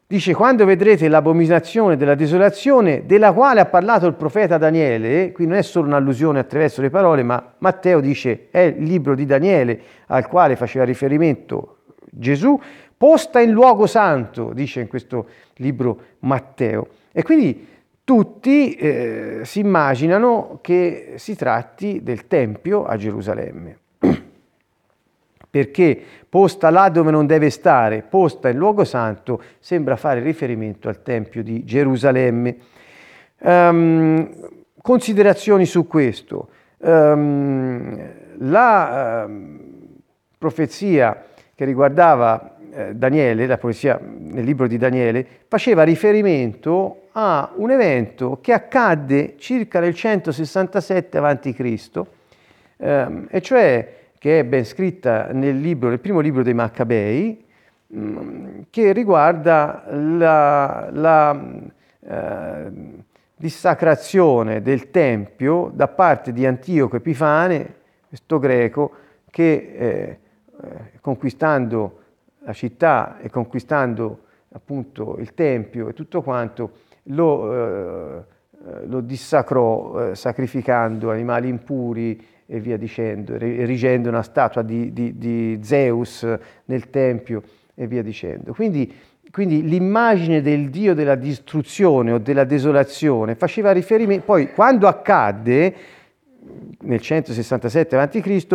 Dice, 0.09 0.35
quando 0.35 0.65
vedrete 0.65 1.09
l'abominazione 1.09 1.97
della 1.97 2.15
desolazione 2.15 3.07
della 3.07 3.33
quale 3.33 3.59
ha 3.59 3.65
parlato 3.67 4.07
il 4.07 4.15
profeta 4.15 4.57
Daniele, 4.57 5.33
qui 5.33 5.47
non 5.47 5.57
è 5.57 5.63
solo 5.63 5.89
un'allusione 5.89 6.39
attraverso 6.39 6.81
le 6.81 6.91
parole, 6.91 7.25
ma 7.25 7.55
Matteo 7.59 7.99
dice, 7.99 8.47
è 8.53 8.61
il 8.61 8.85
libro 8.85 9.17
di 9.17 9.27
Daniele 9.27 9.81
al 10.07 10.29
quale 10.29 10.55
faceva 10.55 10.85
riferimento 10.85 11.79
Gesù, 12.09 12.57
posta 12.97 13.41
in 13.41 13.51
luogo 13.51 13.89
santo, 13.89 14.53
dice 14.53 14.81
in 14.81 14.87
questo 14.87 15.27
libro 15.57 16.01
Matteo. 16.21 16.87
E 17.11 17.25
quindi 17.25 17.67
tutti 18.05 18.75
eh, 18.75 19.41
si 19.43 19.59
immaginano 19.59 20.61
che 20.63 21.15
si 21.17 21.35
tratti 21.35 22.05
del 22.05 22.29
Tempio 22.29 22.85
a 22.85 22.97
Gerusalemme, 22.97 23.79
perché 25.57 25.99
posta 26.29 26.69
là 26.69 26.91
dove 26.91 27.11
non 27.11 27.25
deve 27.25 27.49
stare, 27.49 28.03
posta 28.03 28.51
in 28.51 28.59
luogo 28.59 28.85
santo, 28.85 29.43
sembra 29.59 29.97
fare 29.97 30.21
riferimento 30.21 30.89
al 30.89 31.03
Tempio 31.03 31.43
di 31.43 31.65
Gerusalemme. 31.65 32.57
Um, 33.39 34.29
considerazioni 34.83 35.65
su 35.65 35.87
questo. 35.87 36.49
Um, 36.79 37.99
la 38.39 39.25
um, 39.27 39.61
profezia 40.37 41.25
che 41.55 41.65
riguardava 41.65 42.57
eh, 42.71 42.95
Daniele, 42.95 43.47
la 43.47 43.57
profezia 43.57 43.99
nel 43.99 44.45
libro 44.45 44.67
di 44.67 44.77
Daniele, 44.77 45.27
faceva 45.49 45.85
riferimento 45.85 47.09
a 47.13 47.51
un 47.55 47.71
evento 47.71 48.41
che 48.43 48.53
accadde 48.53 49.37
circa 49.39 49.81
nel 49.81 49.95
167 49.95 51.17
a.C., 51.17 52.03
e 52.79 53.41
cioè 53.41 53.97
che 54.19 54.41
è 54.41 54.45
ben 54.45 54.65
scritta 54.65 55.33
nel, 55.33 55.59
libro, 55.59 55.89
nel 55.89 56.01
primo 56.01 56.21
libro 56.21 56.43
dei 56.43 56.55
Maccabei, 56.55 57.45
mm, 57.95 58.61
che 58.71 58.93
riguarda 58.93 59.85
la, 59.91 60.89
la 60.91 61.43
eh, 62.01 62.73
dissacrazione 63.37 64.63
del 64.63 64.91
Tempio 64.91 65.71
da 65.75 65.89
parte 65.89 66.33
di 66.33 66.47
Antioco 66.47 66.97
Epifane, 66.97 67.75
questo 68.09 68.39
greco, 68.39 68.93
che 69.31 69.75
eh, 69.77 70.19
eh 70.63 71.01
conquistando 71.01 72.01
la 72.41 72.53
città 72.53 73.19
e 73.19 73.29
conquistando 73.31 74.21
appunto 74.53 75.17
il 75.19 75.35
Tempio 75.35 75.89
e 75.89 75.93
tutto 75.93 76.23
quanto, 76.23 76.71
lo, 77.05 77.53
eh, 77.53 78.87
lo 78.87 79.01
dissacrò 79.01 80.11
eh, 80.11 80.15
sacrificando 80.15 81.11
animali 81.11 81.49
impuri 81.49 82.25
e 82.47 82.61
via 82.61 82.77
dicendo, 82.77 83.35
erigendo 83.35 84.09
una 84.09 84.23
statua 84.23 84.63
di, 84.63 84.93
di, 84.93 85.19
di, 85.19 85.59
Zeus 85.63 86.27
nel 86.67 86.91
Tempio 86.91 87.43
e 87.75 87.87
via 87.87 88.03
dicendo. 88.03 88.53
Quindi, 88.53 88.93
quindi 89.31 89.63
l'immagine 89.63 90.41
del 90.41 90.71
Dio 90.71 90.95
della 90.95 91.17
distruzione 91.17 92.13
o 92.13 92.19
della 92.19 92.45
desolazione 92.45 93.35
faceva 93.35 93.73
riferimento, 93.73 94.25
poi 94.25 94.53
quando 94.53 94.87
accadde, 94.87 95.75
nel 96.83 97.01
167 97.01 97.97
a.C., 97.97 98.47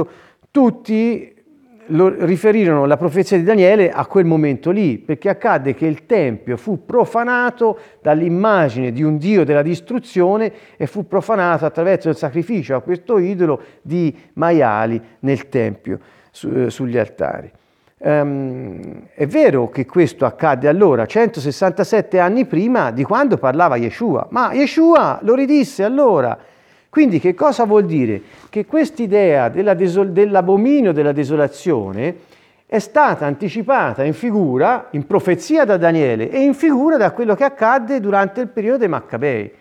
tutti 0.49 1.40
lo 1.91 2.09
riferirono 2.25 2.85
la 2.85 2.97
profezia 2.97 3.37
di 3.37 3.43
Daniele 3.43 3.91
a 3.91 4.05
quel 4.05 4.25
momento 4.25 4.71
lì, 4.71 4.97
perché 4.97 5.29
accadde 5.29 5.73
che 5.73 5.85
il 5.85 6.05
Tempio 6.05 6.57
fu 6.57 6.85
profanato 6.85 7.77
dall'immagine 8.01 8.91
di 8.91 9.03
un 9.03 9.17
Dio 9.17 9.43
della 9.43 9.61
distruzione 9.61 10.51
e 10.77 10.87
fu 10.87 11.07
profanato 11.07 11.65
attraverso 11.65 12.09
il 12.09 12.15
sacrificio 12.15 12.75
a 12.75 12.81
questo 12.81 13.17
idolo 13.17 13.61
di 13.81 14.15
maiali 14.33 15.01
nel 15.19 15.49
Tempio, 15.49 15.99
su, 16.31 16.49
eh, 16.49 16.69
sugli 16.69 16.97
altari. 16.97 17.51
Um, 18.03 19.03
è 19.13 19.27
vero 19.27 19.69
che 19.69 19.85
questo 19.85 20.25
accadde 20.25 20.67
allora, 20.67 21.05
167 21.05 22.17
anni 22.17 22.45
prima 22.45 22.89
di 22.89 23.03
quando 23.03 23.37
parlava 23.37 23.75
Yeshua, 23.75 24.25
ma 24.31 24.53
Yeshua 24.53 25.19
lo 25.21 25.35
ridisse 25.35 25.83
allora 25.83 26.35
quindi 26.91 27.21
che 27.21 27.33
cosa 27.33 27.63
vuol 27.63 27.85
dire? 27.85 28.21
Che 28.49 28.65
quest'idea 28.65 29.47
della 29.47 29.75
desol- 29.75 30.11
dell'abominio 30.11 30.91
della 30.91 31.13
desolazione 31.13 32.17
è 32.65 32.79
stata 32.79 33.25
anticipata 33.25 34.03
in 34.03 34.11
figura, 34.11 34.89
in 34.91 35.07
profezia 35.07 35.63
da 35.63 35.77
Daniele 35.77 36.29
e 36.29 36.41
in 36.41 36.53
figura 36.53 36.97
da 36.97 37.11
quello 37.11 37.33
che 37.33 37.45
accadde 37.45 38.01
durante 38.01 38.41
il 38.41 38.49
periodo 38.49 38.79
dei 38.79 38.89
Maccabei. 38.89 39.53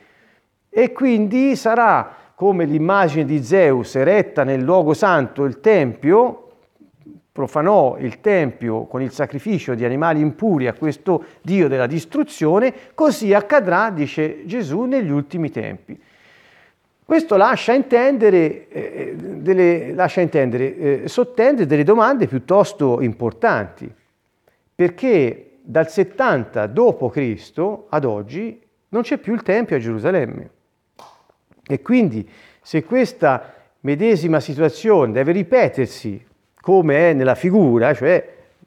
E 0.69 0.91
quindi 0.91 1.55
sarà 1.55 2.17
come 2.35 2.65
l'immagine 2.65 3.25
di 3.25 3.45
Zeus 3.45 3.95
eretta 3.95 4.43
nel 4.43 4.63
luogo 4.63 4.93
santo, 4.93 5.45
il 5.45 5.61
Tempio, 5.61 6.49
profanò 7.31 7.97
il 8.01 8.21
Tempio 8.21 8.87
con 8.87 9.03
il 9.03 9.13
sacrificio 9.13 9.77
di 9.77 9.85
animali 9.85 10.19
impuri 10.19 10.67
a 10.67 10.73
questo 10.73 11.27
Dio 11.43 11.69
della 11.69 11.87
distruzione, 11.87 12.75
così 12.93 13.33
accadrà, 13.33 13.91
dice 13.91 14.45
Gesù, 14.47 14.83
negli 14.83 15.13
ultimi 15.13 15.53
tempi. 15.53 15.97
Questo 17.11 17.37
lascia 17.37 17.73
intendere, 17.73 18.69
eh, 18.69 19.17
delle, 19.17 19.93
lascia 19.95 20.21
intendere 20.21 20.77
eh, 20.77 21.09
sottende 21.09 21.67
delle 21.67 21.83
domande 21.83 22.29
piuttosto 22.29 23.01
importanti, 23.01 23.93
perché 24.73 25.57
dal 25.61 25.91
70 25.91 26.67
d.C. 26.67 27.79
ad 27.89 28.05
oggi 28.05 28.63
non 28.91 29.03
c'è 29.03 29.19
più 29.19 29.35
il 29.35 29.43
Tempio 29.43 29.75
a 29.75 29.81
Gerusalemme. 29.81 30.51
E 31.67 31.83
quindi 31.83 32.31
se 32.63 32.85
questa 32.85 33.55
medesima 33.81 34.39
situazione 34.39 35.11
deve 35.11 35.33
ripetersi 35.33 36.25
come 36.61 37.11
è 37.11 37.13
nella 37.13 37.35
figura, 37.35 37.93
cioè 37.93 38.25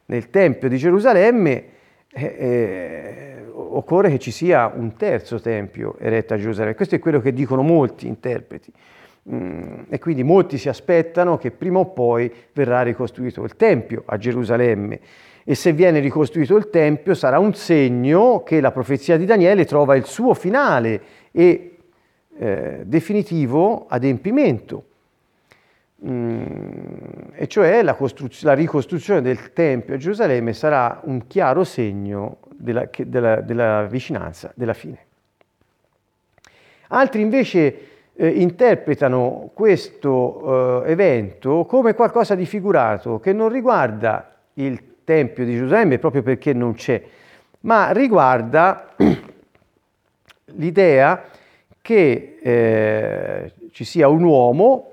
nel 0.07 0.29
Tempio 0.29 0.67
di 0.67 0.75
Gerusalemme, 0.75 1.65
eh, 2.13 2.35
eh 2.39 3.33
occorre 3.55 4.09
che 4.09 4.19
ci 4.19 4.31
sia 4.31 4.71
un 4.73 4.95
terzo 4.95 5.39
tempio 5.39 5.95
eretto 5.99 6.33
a 6.33 6.37
Gerusalemme. 6.37 6.75
Questo 6.75 6.95
è 6.95 6.99
quello 6.99 7.19
che 7.19 7.33
dicono 7.33 7.61
molti 7.61 8.07
interpreti. 8.07 8.71
Mm, 9.29 9.83
e 9.89 9.99
quindi 9.99 10.23
molti 10.23 10.57
si 10.57 10.67
aspettano 10.67 11.37
che 11.37 11.51
prima 11.51 11.79
o 11.79 11.85
poi 11.85 12.31
verrà 12.51 12.81
ricostruito 12.81 13.43
il 13.43 13.55
Tempio 13.55 14.03
a 14.05 14.17
Gerusalemme 14.17 14.99
e 15.45 15.55
se 15.55 15.71
viene 15.71 15.99
ricostruito 15.99 16.57
il 16.57 16.69
Tempio 16.69 17.13
sarà 17.13 17.39
un 17.39 17.53
segno 17.53 18.43
che 18.43 18.59
la 18.59 18.71
profezia 18.71 19.15
di 19.15 19.25
Daniele 19.25 19.63
trova 19.63 19.95
il 19.95 20.05
suo 20.05 20.33
finale 20.33 21.01
e 21.31 21.77
eh, 22.37 22.81
definitivo 22.83 23.85
adempimento. 23.87 24.87
Mm, 26.05 26.83
e 27.33 27.47
cioè 27.47 27.81
la, 27.81 27.97
la, 28.41 28.53
ricostruzione 28.53 29.21
del 29.21 29.53
Tempio 29.53 29.95
a 29.95 29.97
Gerusalemme 29.97 30.53
sarà 30.53 31.01
un 31.03 31.27
chiaro 31.27 31.63
segno 31.63 32.37
della, 32.55 32.87
della, 32.95 33.41
della 33.41 33.83
vicinanza 33.85 34.51
della 34.55 34.73
fine. 34.73 34.97
Altri 36.89 37.21
invece 37.21 37.87
eh, 38.13 38.27
interpretano 38.27 39.49
questo 39.53 40.83
eh, 40.85 40.91
evento 40.91 41.65
come 41.65 41.93
qualcosa 41.95 42.35
di 42.35 42.45
figurato 42.45 43.19
che 43.19 43.33
non 43.33 43.49
riguarda 43.49 44.35
il 44.53 44.91
Tempio 45.03 45.43
di 45.43 45.55
Gerusalemme 45.55 45.99
proprio 45.99 46.21
perché 46.21 46.53
non 46.53 46.75
c'è, 46.75 47.01
ma 47.61 47.91
riguarda 47.91 48.95
l'idea 50.55 51.23
che 51.81 52.37
eh, 52.41 53.51
ci 53.71 53.83
sia 53.83 54.07
un 54.07 54.23
uomo, 54.23 54.92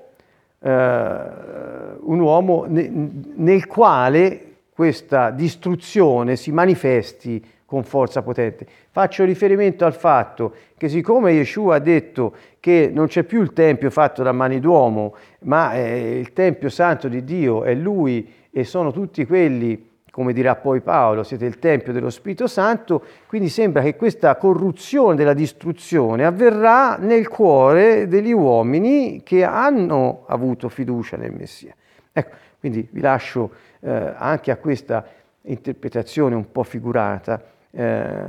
un 0.63 2.19
uomo 2.19 2.65
ne, 2.67 2.89
nel 3.35 3.65
quale 3.65 4.45
questa 4.73 5.31
distruzione 5.31 6.35
si 6.35 6.51
manifesti 6.51 7.43
con 7.65 7.83
forza 7.83 8.21
potente. 8.21 8.67
Faccio 8.89 9.23
riferimento 9.23 9.85
al 9.85 9.93
fatto 9.93 10.53
che 10.75 10.89
siccome 10.89 11.31
Yeshua 11.31 11.75
ha 11.75 11.79
detto 11.79 12.35
che 12.59 12.91
non 12.93 13.07
c'è 13.07 13.23
più 13.23 13.41
il 13.41 13.53
Tempio 13.53 13.89
fatto 13.89 14.23
da 14.23 14.33
mani 14.33 14.59
d'uomo, 14.59 15.15
ma 15.43 15.73
eh, 15.73 16.19
il 16.19 16.33
Tempio 16.33 16.69
santo 16.69 17.07
di 17.07 17.23
Dio 17.23 17.63
è 17.63 17.73
Lui 17.73 18.29
e 18.51 18.63
sono 18.65 18.91
tutti 18.91 19.25
quelli 19.25 19.90
come 20.11 20.33
dirà 20.33 20.57
poi 20.57 20.81
Paolo, 20.81 21.23
siete 21.23 21.45
il 21.45 21.57
Tempio 21.57 21.93
dello 21.93 22.09
Spirito 22.09 22.45
Santo, 22.45 23.01
quindi 23.27 23.47
sembra 23.47 23.81
che 23.81 23.95
questa 23.95 24.35
corruzione 24.35 25.15
della 25.15 25.33
distruzione 25.33 26.25
avverrà 26.25 26.97
nel 26.97 27.29
cuore 27.29 28.09
degli 28.09 28.33
uomini 28.33 29.23
che 29.23 29.45
hanno 29.45 30.25
avuto 30.27 30.67
fiducia 30.67 31.15
nel 31.15 31.31
Messia. 31.31 31.73
Ecco, 32.11 32.35
quindi 32.59 32.85
vi 32.91 32.99
lascio 32.99 33.51
eh, 33.79 34.13
anche 34.17 34.51
a 34.51 34.57
questa 34.57 35.05
interpretazione 35.43 36.35
un 36.35 36.51
po' 36.51 36.63
figurata 36.63 37.41
eh, 37.71 38.23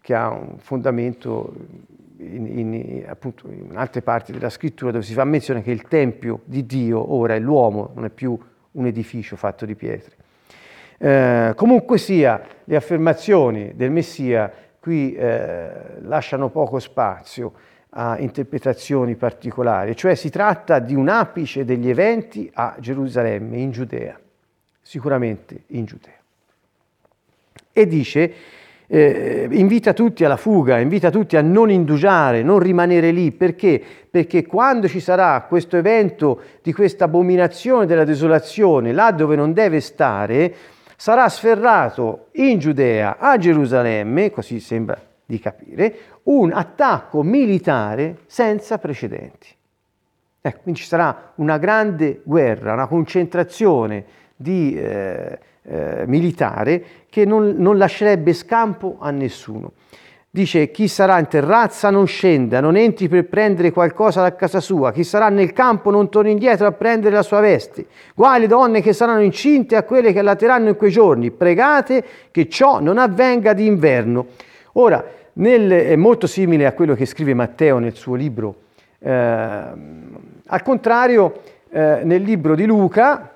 che 0.00 0.12
ha 0.12 0.28
un 0.28 0.58
fondamento 0.58 1.54
in, 2.18 2.46
in, 2.46 3.04
appunto 3.06 3.48
in 3.48 3.76
altre 3.76 4.02
parti 4.02 4.32
della 4.32 4.50
scrittura 4.50 4.90
dove 4.90 5.04
si 5.04 5.14
fa 5.14 5.24
menzione 5.24 5.62
che 5.62 5.70
il 5.70 5.82
Tempio 5.82 6.40
di 6.44 6.66
Dio 6.66 7.14
ora 7.14 7.34
è 7.34 7.38
l'uomo, 7.38 7.92
non 7.94 8.06
è 8.06 8.10
più 8.10 8.36
un 8.72 8.86
edificio 8.86 9.36
fatto 9.36 9.64
di 9.64 9.76
pietre. 9.76 10.22
Eh, 10.98 11.52
comunque 11.56 11.98
sia, 11.98 12.40
le 12.64 12.76
affermazioni 12.76 13.72
del 13.74 13.90
Messia 13.90 14.52
qui 14.78 15.14
eh, 15.14 15.70
lasciano 16.00 16.50
poco 16.50 16.78
spazio 16.78 17.52
a 17.96 18.18
interpretazioni 18.18 19.14
particolari, 19.14 19.96
cioè 19.96 20.14
si 20.14 20.28
tratta 20.28 20.78
di 20.78 20.94
un 20.94 21.08
apice 21.08 21.64
degli 21.64 21.88
eventi 21.88 22.50
a 22.54 22.76
Gerusalemme, 22.78 23.56
in 23.56 23.70
Giudea, 23.70 24.18
sicuramente 24.82 25.62
in 25.68 25.84
Giudea. 25.84 26.18
E 27.72 27.86
dice, 27.86 28.34
eh, 28.86 29.48
invita 29.50 29.92
tutti 29.92 30.24
alla 30.24 30.36
fuga, 30.36 30.78
invita 30.78 31.10
tutti 31.10 31.36
a 31.36 31.40
non 31.40 31.70
indugiare, 31.70 32.42
non 32.42 32.58
rimanere 32.58 33.10
lì, 33.10 33.32
perché? 33.32 33.80
Perché 34.10 34.44
quando 34.44 34.88
ci 34.88 35.00
sarà 35.00 35.40
questo 35.48 35.76
evento 35.76 36.40
di 36.62 36.72
questa 36.72 37.04
abominazione 37.04 37.86
della 37.86 38.04
desolazione, 38.04 38.92
là 38.92 39.12
dove 39.12 39.36
non 39.36 39.52
deve 39.52 39.80
stare, 39.80 40.54
sarà 41.04 41.28
sferrato 41.28 42.28
in 42.32 42.58
Giudea, 42.58 43.18
a 43.18 43.36
Gerusalemme, 43.36 44.30
così 44.30 44.58
sembra 44.58 44.98
di 45.26 45.38
capire, 45.38 45.96
un 46.22 46.50
attacco 46.50 47.22
militare 47.22 48.20
senza 48.24 48.78
precedenti. 48.78 49.48
Ecco, 50.40 50.60
quindi 50.62 50.80
ci 50.80 50.86
sarà 50.86 51.32
una 51.34 51.58
grande 51.58 52.22
guerra, 52.24 52.72
una 52.72 52.86
concentrazione 52.86 54.02
di, 54.34 54.74
eh, 54.78 55.38
eh, 55.64 56.04
militare 56.06 56.82
che 57.10 57.26
non, 57.26 57.54
non 57.58 57.76
lascerebbe 57.76 58.32
scampo 58.32 58.96
a 58.98 59.10
nessuno. 59.10 59.72
Dice 60.34 60.72
chi 60.72 60.88
sarà 60.88 61.20
in 61.20 61.28
terrazza 61.28 61.90
non 61.90 62.08
scenda, 62.08 62.58
non 62.58 62.74
entri 62.74 63.06
per 63.06 63.28
prendere 63.28 63.70
qualcosa 63.70 64.20
da 64.20 64.34
casa 64.34 64.58
sua, 64.58 64.90
chi 64.90 65.04
sarà 65.04 65.28
nel 65.28 65.52
campo 65.52 65.92
non 65.92 66.08
torni 66.08 66.32
indietro 66.32 66.66
a 66.66 66.72
prendere 66.72 67.14
la 67.14 67.22
sua 67.22 67.38
veste. 67.38 67.86
Guai 68.16 68.40
le 68.40 68.48
donne 68.48 68.82
che 68.82 68.92
saranno 68.92 69.22
incinte 69.22 69.76
a 69.76 69.84
quelle 69.84 70.12
che 70.12 70.18
allateranno 70.18 70.70
in 70.70 70.76
quei 70.76 70.90
giorni, 70.90 71.30
pregate 71.30 72.04
che 72.32 72.48
ciò 72.48 72.80
non 72.80 72.98
avvenga 72.98 73.52
d'inverno. 73.52 74.26
Ora, 74.72 75.04
nel, 75.34 75.70
è 75.70 75.94
molto 75.94 76.26
simile 76.26 76.66
a 76.66 76.72
quello 76.72 76.96
che 76.96 77.06
scrive 77.06 77.32
Matteo 77.32 77.78
nel 77.78 77.94
suo 77.94 78.16
libro. 78.16 78.56
Eh, 78.98 79.12
al 79.12 80.62
contrario, 80.64 81.42
eh, 81.70 82.00
nel 82.02 82.22
libro 82.22 82.56
di 82.56 82.66
Luca, 82.66 83.33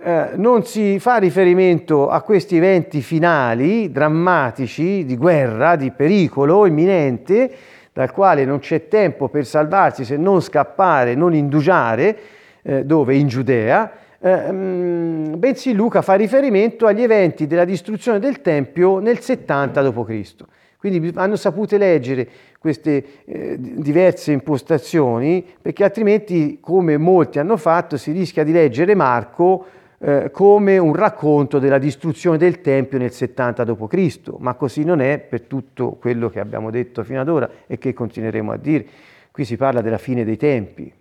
eh, 0.00 0.30
non 0.36 0.64
si 0.64 1.00
fa 1.00 1.16
riferimento 1.16 2.08
a 2.08 2.22
questi 2.22 2.56
eventi 2.56 3.00
finali, 3.00 3.90
drammatici, 3.90 5.04
di 5.04 5.16
guerra, 5.16 5.74
di 5.74 5.90
pericolo 5.90 6.66
imminente, 6.66 7.50
dal 7.92 8.12
quale 8.12 8.44
non 8.44 8.60
c'è 8.60 8.86
tempo 8.86 9.28
per 9.28 9.44
salvarsi 9.44 10.04
se 10.04 10.16
non 10.16 10.40
scappare, 10.40 11.16
non 11.16 11.34
indugiare, 11.34 12.16
eh, 12.62 12.84
dove? 12.84 13.16
In 13.16 13.26
Giudea, 13.26 13.90
eh, 14.20 14.52
mm, 14.52 15.34
bensì 15.34 15.72
Luca 15.72 16.00
fa 16.00 16.14
riferimento 16.14 16.86
agli 16.86 17.02
eventi 17.02 17.48
della 17.48 17.64
distruzione 17.64 18.20
del 18.20 18.40
Tempio 18.40 19.00
nel 19.00 19.18
70 19.18 19.82
d.C. 19.90 20.34
Quindi 20.78 21.10
hanno 21.16 21.34
saputo 21.34 21.76
leggere 21.76 22.28
queste 22.60 23.24
eh, 23.24 23.56
diverse 23.58 24.30
impostazioni 24.30 25.44
perché 25.60 25.82
altrimenti, 25.82 26.58
come 26.60 26.96
molti 26.96 27.40
hanno 27.40 27.56
fatto, 27.56 27.96
si 27.96 28.12
rischia 28.12 28.44
di 28.44 28.52
leggere 28.52 28.94
Marco 28.94 29.66
eh, 30.00 30.30
come 30.30 30.78
un 30.78 30.94
racconto 30.94 31.58
della 31.58 31.78
distruzione 31.78 32.38
del 32.38 32.60
Tempio 32.60 32.98
nel 32.98 33.10
70 33.10 33.64
d.C., 33.64 34.20
ma 34.38 34.54
così 34.54 34.84
non 34.84 35.00
è 35.00 35.18
per 35.18 35.42
tutto 35.42 35.96
quello 36.00 36.28
che 36.28 36.38
abbiamo 36.38 36.70
detto 36.70 37.02
fino 37.02 37.20
ad 37.20 37.28
ora 37.28 37.50
e 37.66 37.78
che 37.78 37.92
continueremo 37.92 38.52
a 38.52 38.56
dire. 38.56 38.86
Qui 39.30 39.44
si 39.44 39.56
parla 39.56 39.80
della 39.80 39.98
fine 39.98 40.24
dei 40.24 40.36
tempi, 40.36 40.92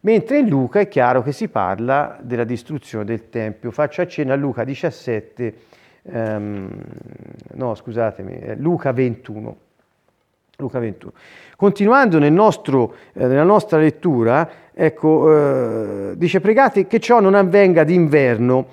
mentre 0.00 0.38
in 0.38 0.48
Luca 0.48 0.80
è 0.80 0.88
chiaro 0.88 1.22
che 1.22 1.32
si 1.32 1.48
parla 1.48 2.18
della 2.20 2.44
distruzione 2.44 3.04
del 3.04 3.30
Tempio. 3.30 3.70
Faccio 3.70 4.00
accenno 4.02 4.32
a 4.32 4.36
Luca 4.36 4.64
17, 4.64 5.54
ehm, 6.02 6.68
no 7.54 7.74
scusatemi, 7.74 8.54
Luca 8.56 8.92
21. 8.92 9.56
Luca 10.56 10.78
21. 10.78 11.12
Continuando 11.56 12.18
nel 12.18 12.32
nostro, 12.32 12.94
eh, 13.12 13.26
nella 13.26 13.42
nostra 13.42 13.78
lettura, 13.78 14.48
ecco, 14.74 16.10
eh, 16.10 16.16
dice 16.16 16.40
pregate 16.40 16.86
che 16.86 16.98
ciò 16.98 17.20
non 17.20 17.34
avvenga 17.34 17.84
d'inverno. 17.84 18.66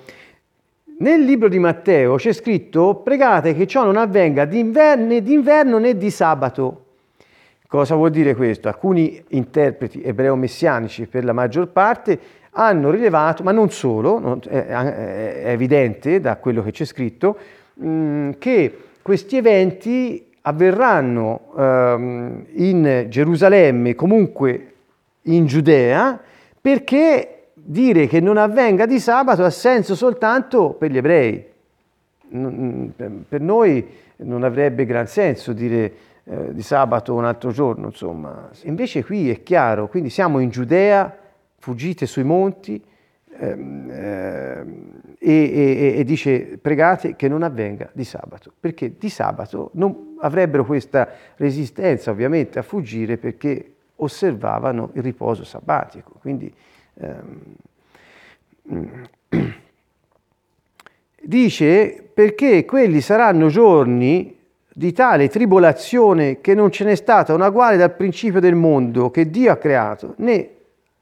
Nel 0.98 1.22
libro 1.22 1.48
di 1.48 1.58
Matteo 1.58 2.16
c'è 2.16 2.32
scritto 2.32 2.96
pregate 2.96 3.54
che 3.54 3.66
ciò 3.66 3.84
non 3.84 3.96
avvenga 3.96 4.44
d'inverno, 4.44 5.18
d'inverno 5.18 5.78
né 5.78 5.96
di 5.96 6.10
sabato. 6.10 6.84
Cosa 7.66 7.94
vuol 7.94 8.10
dire 8.10 8.34
questo? 8.34 8.68
Alcuni 8.68 9.22
interpreti 9.28 10.02
ebreo-messianici 10.02 11.06
per 11.06 11.24
la 11.24 11.32
maggior 11.32 11.68
parte 11.68 12.18
hanno 12.50 12.90
rilevato, 12.90 13.42
ma 13.42 13.52
non 13.52 13.70
solo, 13.70 14.38
è 14.46 15.42
evidente 15.46 16.20
da 16.20 16.36
quello 16.36 16.62
che 16.62 16.70
c'è 16.70 16.84
scritto, 16.84 17.36
mm, 17.82 18.32
che 18.38 18.76
questi 19.00 19.38
eventi 19.38 20.26
avverranno 20.42 21.52
ehm, 21.56 22.44
in 22.56 23.06
Gerusalemme, 23.08 23.94
comunque 23.94 24.71
in 25.22 25.46
Giudea, 25.46 26.20
perché 26.60 27.48
dire 27.54 28.06
che 28.06 28.20
non 28.20 28.36
avvenga 28.36 28.86
di 28.86 28.98
sabato 28.98 29.44
ha 29.44 29.50
senso 29.50 29.94
soltanto 29.94 30.70
per 30.70 30.90
gli 30.90 30.96
ebrei. 30.96 31.50
Per 32.28 33.40
noi 33.40 33.86
non 34.16 34.42
avrebbe 34.42 34.86
gran 34.86 35.06
senso 35.06 35.52
dire 35.52 35.92
eh, 36.24 36.54
di 36.54 36.62
sabato 36.62 37.14
un 37.14 37.24
altro 37.24 37.50
giorno, 37.50 37.86
insomma. 37.86 38.48
Invece 38.62 39.04
qui 39.04 39.30
è 39.30 39.42
chiaro, 39.42 39.88
quindi 39.88 40.08
siamo 40.08 40.38
in 40.38 40.48
Giudea, 40.48 41.14
fuggite 41.58 42.06
sui 42.06 42.24
monti, 42.24 42.82
ehm, 43.38 43.90
ehm, 43.90 45.02
e, 45.18 45.32
e, 45.32 45.94
e, 45.98 46.04
dice 46.04 46.58
pregate 46.60 47.16
che 47.16 47.28
non 47.28 47.42
avvenga 47.42 47.90
di 47.92 48.04
sabato, 48.04 48.52
perché 48.58 48.96
di 48.98 49.08
sabato 49.08 49.70
non 49.74 50.16
avrebbero 50.20 50.64
questa 50.64 51.08
resistenza 51.36 52.10
ovviamente 52.10 52.58
a 52.58 52.62
fuggire 52.62 53.18
perché 53.18 53.71
osservavano 53.96 54.90
il 54.94 55.02
riposo 55.02 55.44
sabbatico. 55.44 56.12
Quindi 56.20 56.52
ehm, 56.94 57.56
dice 61.22 62.10
perché 62.12 62.64
quelli 62.64 63.00
saranno 63.00 63.48
giorni 63.48 64.38
di 64.74 64.92
tale 64.92 65.28
tribolazione 65.28 66.40
che 66.40 66.54
non 66.54 66.70
ce 66.70 66.84
n'è 66.84 66.94
stata 66.94 67.34
una 67.34 67.50
quale 67.50 67.76
dal 67.76 67.94
principio 67.94 68.40
del 68.40 68.54
mondo 68.54 69.10
che 69.10 69.28
Dio 69.30 69.52
ha 69.52 69.56
creato, 69.56 70.14
né 70.18 70.48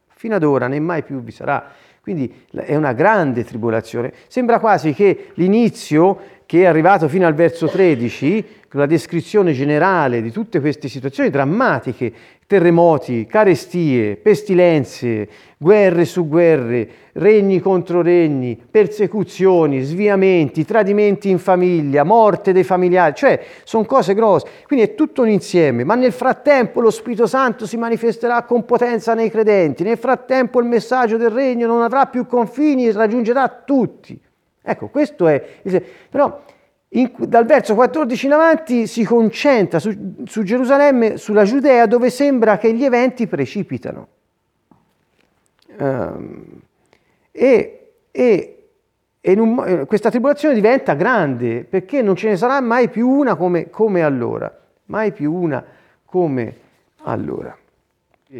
fino 0.09 0.35
ad 0.35 0.43
ora 0.43 0.67
né 0.67 0.81
mai 0.81 1.03
più 1.03 1.23
vi 1.23 1.31
sarà. 1.31 1.71
Quindi 2.01 2.45
è 2.53 2.75
una 2.75 2.93
grande 2.93 3.45
tribolazione. 3.45 4.13
Sembra 4.27 4.59
quasi 4.59 4.93
che 4.93 5.29
l'inizio, 5.35 6.19
che 6.47 6.63
è 6.63 6.67
arrivato 6.67 7.09
fino 7.09 7.27
al 7.27 7.35
verso 7.35 7.69
13, 7.69 8.47
con 8.69 8.81
la 8.81 8.87
descrizione 8.87 9.53
generale 9.53 10.23
di 10.23 10.31
tutte 10.31 10.61
queste 10.61 10.89
situazioni 10.89 11.31
drammatiche 11.31 12.13
terremoti, 12.51 13.27
carestie, 13.27 14.17
pestilenze, 14.17 15.29
guerre 15.57 16.05
su 16.05 16.27
guerre, 16.27 16.89
regni 17.13 17.61
contro 17.61 18.03
regni, 18.03 18.61
persecuzioni, 18.69 19.83
sviamenti, 19.83 20.65
tradimenti 20.65 21.31
in 21.31 21.39
famiglia, 21.39 22.03
morte 22.03 22.53
dei 22.53 22.65
familiari, 22.65 23.15
cioè 23.15 23.41
sono 23.63 23.85
cose 23.85 24.15
grosse. 24.15 24.49
Quindi 24.67 24.85
è 24.85 24.95
tutto 24.97 25.23
un 25.23 25.29
insieme, 25.29 25.85
ma 25.85 25.95
nel 25.95 26.11
frattempo 26.11 26.81
lo 26.81 26.91
Spirito 26.91 27.29
Santo 27.29 27.67
si 27.69 27.77
manifesterà 27.77 28.43
con 28.43 28.65
potenza 28.65 29.15
nei 29.15 29.31
credenti, 29.31 29.85
nel 29.85 29.97
frattempo 29.97 30.59
il 30.59 30.67
messaggio 30.67 31.17
del 31.17 31.31
regno 31.31 31.69
non 31.69 31.83
avrà 31.83 32.07
più 32.07 32.27
confini 32.27 32.89
e 32.89 32.93
raggiungerà 32.93 33.63
tutti. 33.65 34.21
Ecco, 34.61 34.89
questo 34.89 35.29
è... 35.29 35.41
Però 36.11 36.43
in, 36.93 37.13
dal 37.19 37.45
verso 37.45 37.75
14 37.75 38.27
in 38.27 38.33
avanti 38.33 38.87
si 38.87 39.05
concentra 39.05 39.79
su, 39.79 40.23
su 40.25 40.43
Gerusalemme, 40.43 41.17
sulla 41.19 41.45
Giudea, 41.45 41.87
dove 41.87 42.11
sembra 42.11 42.59
che 42.59 42.73
gli 42.73 42.85
eventi 42.85 43.27
precipitano. 43.27 44.09
Um, 45.79 46.61
e, 47.31 47.93
e, 48.11 48.69
e 49.21 49.33
un, 49.39 49.65
eh, 49.67 49.87
questa 49.87 50.11
tribolazione 50.11 50.55
diventa 50.55 50.95
grande 50.95 51.65
perché 51.65 52.03
non 52.03 52.17
ce 52.17 52.31
ne 52.31 52.37
sarà 52.37 52.61
mai 52.61 52.89
più 52.89 53.09
una 53.09 53.37
come, 53.37 53.71
come 53.71 54.03
allora, 54.03 54.53
mai 54.87 55.13
più 55.13 55.33
una 55.33 55.65
come 56.05 56.57
allora. 57.05 57.57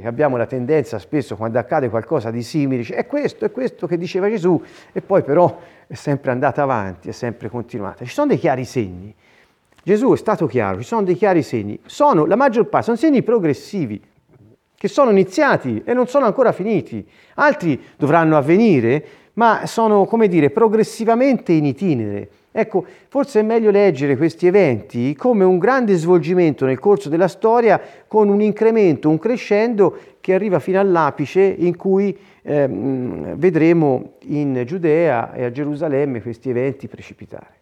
Abbiamo 0.03 0.37
la 0.37 0.47
tendenza 0.47 0.99
spesso 0.99 1.37
quando 1.37 1.59
accade 1.59 1.89
qualcosa 1.89 2.31
di 2.31 2.43
simile, 2.43 2.79
dice 2.79 2.95
è 2.95 3.07
questo, 3.07 3.45
è 3.45 3.51
questo 3.51 3.87
che 3.87 3.97
diceva 3.97 4.29
Gesù 4.29 4.61
e 4.93 5.01
poi 5.01 5.23
però 5.23 5.61
è 5.91 5.97
sempre 5.97 6.31
andata 6.31 6.63
avanti, 6.63 7.09
è 7.09 7.13
sempre 7.13 7.49
continuata. 7.49 8.05
Ci 8.05 8.13
sono 8.13 8.29
dei 8.29 8.39
chiari 8.39 8.65
segni. 8.65 9.13
Gesù 9.83 10.13
è 10.13 10.17
stato 10.17 10.47
chiaro, 10.47 10.79
ci 10.79 10.87
sono 10.87 11.03
dei 11.03 11.17
chiari 11.17 11.43
segni. 11.43 11.81
Sono, 11.85 12.27
la 12.27 12.37
maggior 12.37 12.67
parte, 12.67 12.87
sono 12.87 12.97
segni 12.97 13.25
progressivi 13.25 14.01
che 14.73 14.87
sono 14.87 15.11
iniziati 15.11 15.83
e 15.85 15.93
non 15.93 16.07
sono 16.07 16.27
ancora 16.27 16.53
finiti. 16.53 17.05
Altri 17.35 17.83
dovranno 17.97 18.37
avvenire, 18.37 19.05
ma 19.33 19.67
sono, 19.67 20.05
come 20.05 20.29
dire, 20.29 20.51
progressivamente 20.51 21.51
in 21.55 21.65
itinere. 21.65 22.31
Ecco, 22.53 22.85
forse 23.09 23.41
è 23.41 23.43
meglio 23.45 23.71
leggere 23.71 24.17
questi 24.17 24.49
eventi 24.49 25.15
come 25.15 25.45
un 25.45 25.59
grande 25.59 25.95
svolgimento 25.95 26.67
nel 26.67 26.81
corso 26.81 27.09
della 27.09 27.29
storia 27.29 27.81
con 28.09 28.29
un 28.29 28.41
incremento, 28.41 29.09
un 29.09 29.19
crescendo 29.19 29.97
che 30.21 30.35
arriva 30.35 30.59
fino 30.59 30.81
all'apice 30.81 31.43
in 31.43 31.77
cui 31.77 32.17
eh, 32.43 32.67
vedremo 32.69 34.15
in 34.23 34.65
Giudea 34.67 35.33
e 35.33 35.45
a 35.45 35.53
Gerusalemme 35.53 36.21
questi 36.21 36.51
eventi 36.51 36.89
precipitare. 36.89 37.59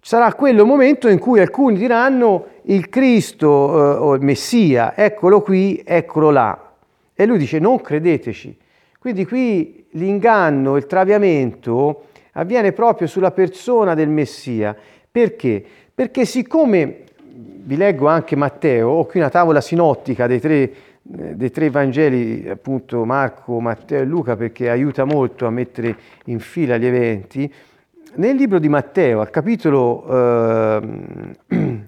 Sarà 0.00 0.34
quello 0.34 0.66
momento 0.66 1.06
in 1.06 1.20
cui 1.20 1.38
alcuni 1.38 1.76
diranno 1.76 2.46
il 2.62 2.88
Cristo 2.88 3.46
eh, 3.48 3.98
o 3.98 4.14
il 4.14 4.22
Messia, 4.22 4.96
eccolo 4.96 5.40
qui, 5.40 5.80
eccolo 5.84 6.30
là. 6.30 6.72
E 7.14 7.26
lui 7.26 7.38
dice 7.38 7.60
non 7.60 7.80
credeteci. 7.80 8.58
Quindi 8.98 9.24
qui 9.24 9.86
l'inganno, 9.90 10.76
il 10.76 10.86
traviamento 10.86 12.06
avviene 12.32 12.72
proprio 12.72 13.06
sulla 13.06 13.30
persona 13.30 13.94
del 13.94 14.08
Messia. 14.08 14.76
Perché? 15.10 15.64
Perché 15.94 16.24
siccome, 16.24 17.04
vi 17.64 17.76
leggo 17.76 18.06
anche 18.06 18.36
Matteo, 18.36 18.88
ho 18.88 19.06
qui 19.06 19.20
una 19.20 19.30
tavola 19.30 19.60
sinottica 19.60 20.26
dei 20.26 20.40
tre, 20.40 20.54
eh, 20.56 20.74
dei 21.34 21.50
tre 21.50 21.70
Vangeli, 21.70 22.48
appunto 22.48 23.04
Marco, 23.04 23.60
Matteo 23.60 24.00
e 24.00 24.04
Luca, 24.04 24.36
perché 24.36 24.70
aiuta 24.70 25.04
molto 25.04 25.46
a 25.46 25.50
mettere 25.50 25.96
in 26.26 26.40
fila 26.40 26.76
gli 26.76 26.86
eventi, 26.86 27.52
nel 28.14 28.36
libro 28.36 28.58
di 28.58 28.68
Matteo, 28.68 29.20
al 29.20 29.30
capitolo 29.30 30.04
eh, 31.48 31.78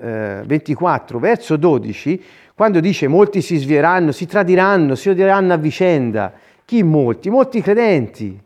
eh, 0.00 0.42
24, 0.44 1.18
verso 1.18 1.56
12, 1.56 2.22
quando 2.54 2.80
dice 2.80 3.08
molti 3.08 3.40
si 3.40 3.56
svieranno, 3.56 4.12
si 4.12 4.26
tradiranno, 4.26 4.94
si 4.94 5.08
odieranno 5.08 5.52
a 5.52 5.56
vicenda, 5.56 6.32
chi 6.64 6.82
molti? 6.82 7.30
Molti 7.30 7.60
credenti, 7.60 8.38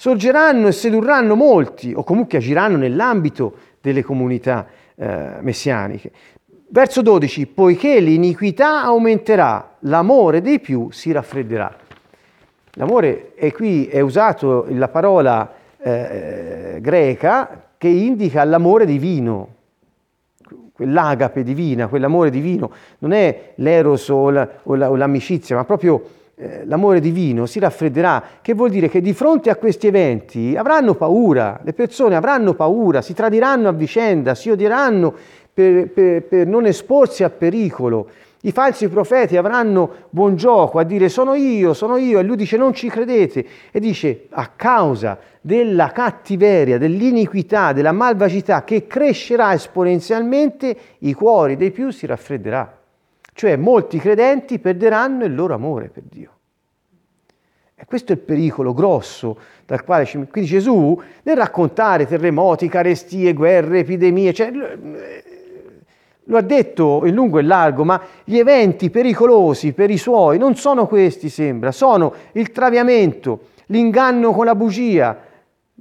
sorgeranno 0.00 0.68
e 0.68 0.72
sedurranno 0.72 1.34
molti, 1.34 1.92
o 1.92 2.04
comunque 2.04 2.38
agiranno 2.38 2.76
nell'ambito 2.76 3.54
delle 3.80 4.04
comunità 4.04 4.64
eh, 4.94 5.38
messianiche. 5.40 6.12
Verso 6.68 7.02
12, 7.02 7.48
poiché 7.48 7.98
l'iniquità 7.98 8.84
aumenterà, 8.84 9.74
l'amore 9.80 10.40
dei 10.40 10.60
più 10.60 10.88
si 10.92 11.10
raffredderà. 11.10 11.76
L'amore, 12.74 13.34
e 13.34 13.52
qui 13.52 13.86
è 13.88 13.98
usato 13.98 14.66
la 14.68 14.86
parola 14.86 15.52
eh, 15.78 16.78
greca 16.80 17.70
che 17.76 17.88
indica 17.88 18.44
l'amore 18.44 18.86
divino, 18.86 19.48
quell'agape 20.74 21.42
divina, 21.42 21.88
quell'amore 21.88 22.30
divino, 22.30 22.70
non 22.98 23.10
è 23.10 23.54
l'eros 23.56 24.08
o, 24.10 24.30
la, 24.30 24.48
o, 24.62 24.76
la, 24.76 24.90
o 24.90 24.94
l'amicizia, 24.94 25.56
ma 25.56 25.64
proprio 25.64 26.17
eh, 26.40 26.64
l'amore 26.66 27.00
divino 27.00 27.46
si 27.46 27.58
raffredderà, 27.58 28.22
che 28.40 28.54
vuol 28.54 28.70
dire 28.70 28.88
che 28.88 29.00
di 29.00 29.12
fronte 29.12 29.50
a 29.50 29.56
questi 29.56 29.88
eventi 29.88 30.54
avranno 30.56 30.94
paura, 30.94 31.60
le 31.64 31.72
persone 31.72 32.14
avranno 32.14 32.54
paura, 32.54 33.02
si 33.02 33.12
tradiranno 33.12 33.68
a 33.68 33.72
vicenda, 33.72 34.36
si 34.36 34.48
odieranno 34.48 35.12
per, 35.52 35.90
per, 35.90 36.22
per 36.22 36.46
non 36.46 36.66
esporsi 36.66 37.24
a 37.24 37.30
pericolo. 37.30 38.08
I 38.42 38.52
falsi 38.52 38.88
profeti 38.88 39.36
avranno 39.36 40.06
buon 40.10 40.36
gioco 40.36 40.78
a 40.78 40.84
dire 40.84 41.08
sono 41.08 41.34
io, 41.34 41.74
sono 41.74 41.96
io, 41.96 42.20
e 42.20 42.22
lui 42.22 42.36
dice 42.36 42.56
non 42.56 42.72
ci 42.72 42.88
credete, 42.88 43.44
e 43.72 43.80
dice 43.80 44.26
a 44.30 44.52
causa 44.54 45.18
della 45.40 45.90
cattiveria, 45.90 46.78
dell'iniquità, 46.78 47.72
della 47.72 47.90
malvagità 47.90 48.62
che 48.62 48.86
crescerà 48.86 49.54
esponenzialmente, 49.54 50.76
i 50.98 51.12
cuori 51.14 51.56
dei 51.56 51.72
più 51.72 51.90
si 51.90 52.06
raffredderà. 52.06 52.77
Cioè 53.38 53.54
molti 53.54 54.00
credenti 54.00 54.58
perderanno 54.58 55.24
il 55.24 55.32
loro 55.32 55.54
amore 55.54 55.90
per 55.90 56.02
Dio. 56.10 56.30
E 57.76 57.84
questo 57.84 58.10
è 58.10 58.16
il 58.16 58.20
pericolo 58.20 58.74
grosso 58.74 59.38
dal 59.64 59.84
quale 59.84 60.06
ci... 60.06 60.18
Quindi 60.28 60.50
Gesù, 60.50 61.00
nel 61.22 61.36
raccontare 61.36 62.04
terremoti, 62.04 62.68
carestie, 62.68 63.34
guerre, 63.34 63.78
epidemie, 63.78 64.32
cioè, 64.32 64.50
lo 64.50 66.36
ha 66.36 66.40
detto 66.40 67.06
in 67.06 67.14
lungo 67.14 67.38
e 67.38 67.42
largo, 67.42 67.84
ma 67.84 68.02
gli 68.24 68.38
eventi 68.38 68.90
pericolosi 68.90 69.72
per 69.72 69.90
i 69.90 69.98
suoi 69.98 70.36
non 70.36 70.56
sono 70.56 70.88
questi, 70.88 71.28
sembra, 71.28 71.70
sono 71.70 72.12
il 72.32 72.50
traviamento, 72.50 73.50
l'inganno 73.66 74.32
con 74.32 74.46
la 74.46 74.56
bugia, 74.56 75.16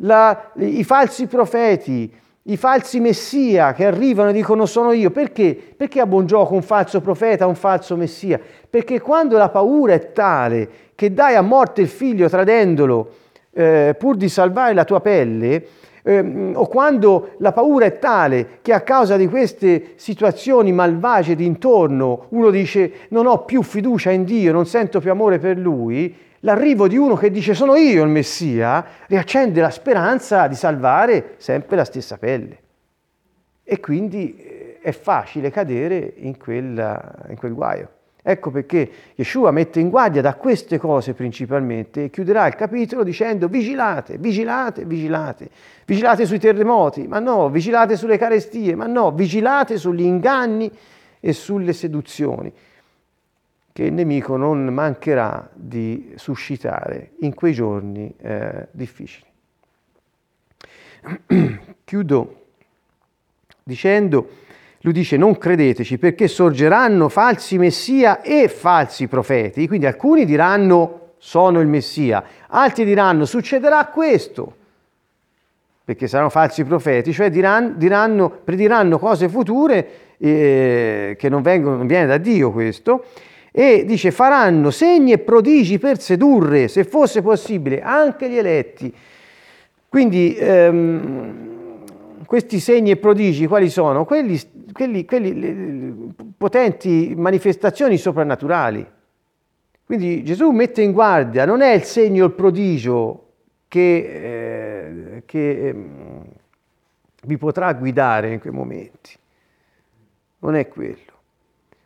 la, 0.01 0.51
i 0.57 0.83
falsi 0.83 1.25
profeti, 1.25 2.13
i 2.49 2.57
falsi 2.57 2.99
messia 2.99 3.73
che 3.73 3.85
arrivano 3.85 4.29
e 4.29 4.33
dicono 4.33 4.65
sono 4.65 4.91
io. 4.91 5.11
Perché? 5.11 5.57
Perché 5.75 5.99
ha 5.99 6.05
buon 6.05 6.25
gioco 6.25 6.53
un 6.53 6.61
falso 6.61 7.01
profeta, 7.01 7.45
un 7.45 7.55
falso 7.55 7.95
messia? 7.95 8.39
Perché 8.69 9.01
quando 9.01 9.37
la 9.37 9.49
paura 9.49 9.93
è 9.93 10.11
tale 10.11 10.69
che 10.95 11.13
dai 11.13 11.35
a 11.35 11.41
morte 11.41 11.81
il 11.81 11.87
figlio 11.87 12.29
tradendolo 12.29 13.11
eh, 13.51 13.95
pur 13.97 14.15
di 14.15 14.29
salvare 14.29 14.73
la 14.73 14.85
tua 14.85 15.01
pelle, 15.01 15.65
eh, 16.03 16.51
o 16.53 16.67
quando 16.67 17.31
la 17.39 17.51
paura 17.51 17.85
è 17.85 17.99
tale 17.99 18.59
che 18.61 18.71
a 18.71 18.79
causa 18.81 19.17
di 19.17 19.27
queste 19.27 19.93
situazioni 19.95 20.71
malvagie 20.71 21.35
d'intorno 21.35 22.27
uno 22.29 22.49
dice 22.49 22.91
non 23.09 23.25
ho 23.25 23.43
più 23.43 23.61
fiducia 23.61 24.11
in 24.11 24.23
Dio, 24.23 24.53
non 24.53 24.65
sento 24.65 25.01
più 25.01 25.11
amore 25.11 25.37
per 25.37 25.57
Lui, 25.57 26.15
l'arrivo 26.41 26.87
di 26.87 26.97
uno 26.97 27.15
che 27.15 27.31
dice 27.31 27.53
sono 27.53 27.75
io 27.75 28.03
il 28.03 28.09
Messia 28.09 28.85
riaccende 29.07 29.61
la 29.61 29.69
speranza 29.69 30.47
di 30.47 30.55
salvare 30.55 31.35
sempre 31.37 31.75
la 31.75 31.85
stessa 31.85 32.17
pelle. 32.17 32.59
E 33.63 33.79
quindi 33.79 34.35
eh, 34.37 34.79
è 34.81 34.91
facile 34.91 35.51
cadere 35.51 36.13
in, 36.17 36.37
quella, 36.37 37.15
in 37.29 37.37
quel 37.37 37.53
guaio. 37.53 37.89
Ecco 38.29 38.51
perché 38.51 38.89
Yeshua 39.15 39.51
mette 39.51 39.79
in 39.79 39.89
guardia 39.89 40.21
da 40.21 40.35
queste 40.35 40.77
cose 40.77 41.13
principalmente 41.13 42.05
e 42.05 42.09
chiuderà 42.09 42.45
il 42.47 42.55
capitolo 42.55 43.03
dicendo 43.03 43.47
vigilate, 43.47 44.17
vigilate, 44.17 44.83
vigilate, 44.83 45.49
vigilate 45.85 46.25
sui 46.25 46.37
terremoti, 46.37 47.07
ma 47.07 47.19
no, 47.19 47.49
vigilate 47.49 47.95
sulle 47.95 48.17
carestie, 48.17 48.75
ma 48.75 48.85
no, 48.85 49.11
vigilate 49.11 49.77
sugli 49.77 50.01
inganni 50.01 50.69
e 51.21 51.31
sulle 51.31 51.71
seduzioni 51.71 52.51
che 53.77 53.83
il 53.83 53.93
nemico 53.93 54.37
non 54.37 54.65
mancherà 54.73 55.47
di 55.53 56.13
suscitare 56.15 57.11
in 57.19 57.35
quei 57.35 57.53
giorni 57.53 58.11
eh, 58.19 58.69
difficili. 58.71 59.27
Chiudo 61.83 62.45
dicendo, 63.61 64.29
lui 64.79 64.93
dice 64.93 65.15
non 65.15 65.37
credeteci 65.37 65.99
perché 65.99 66.27
sorgeranno 66.27 67.07
falsi 67.07 67.59
messia 67.59 68.23
e 68.23 68.47
falsi 68.47 69.07
profeti, 69.07 69.67
quindi 69.67 69.85
alcuni 69.85 70.25
diranno 70.25 71.11
sono 71.19 71.59
il 71.59 71.67
messia, 71.67 72.23
altri 72.47 72.83
diranno 72.83 73.25
succederà 73.25 73.85
questo, 73.85 74.55
perché 75.83 76.07
saranno 76.07 76.31
falsi 76.31 76.63
profeti, 76.63 77.13
cioè 77.13 77.29
diranno, 77.29 77.75
diranno 77.75 78.27
prediranno 78.43 78.97
cose 78.97 79.29
future 79.29 80.15
eh, 80.17 81.15
che 81.15 81.29
non, 81.29 81.43
vengono, 81.43 81.77
non 81.77 81.85
viene 81.85 82.07
da 82.07 82.17
Dio 82.17 82.51
questo, 82.51 83.05
e 83.59 83.85
dice 83.85 84.11
faranno 84.11 84.69
segni 84.69 85.13
e 85.13 85.17
prodigi 85.17 85.79
per 85.79 85.99
sedurre, 85.99 86.67
se 86.67 86.83
fosse 86.83 87.23
possibile, 87.23 87.81
anche 87.81 88.29
gli 88.29 88.37
eletti. 88.37 88.93
Quindi 89.89 90.35
ehm, 90.37 91.83
questi 92.27 92.59
segni 92.59 92.91
e 92.91 92.97
prodigi 92.97 93.47
quali 93.47 93.71
sono? 93.71 94.05
Quelli, 94.05 94.39
quelli, 94.71 95.05
quelli 95.05 96.13
potenti 96.37 97.15
manifestazioni 97.17 97.97
soprannaturali. 97.97 98.85
Quindi 99.83 100.23
Gesù 100.23 100.51
mette 100.51 100.83
in 100.83 100.91
guardia, 100.91 101.43
non 101.43 101.61
è 101.61 101.73
il 101.73 101.81
segno, 101.81 102.25
il 102.25 102.33
prodigio 102.33 103.29
che, 103.67 105.15
eh, 105.15 105.23
che 105.25 105.67
eh, 105.67 105.75
vi 107.23 107.37
potrà 107.37 107.73
guidare 107.73 108.33
in 108.33 108.39
quei 108.39 108.53
momenti, 108.53 109.17
non 110.41 110.53
è 110.53 110.67
quello, 110.67 111.11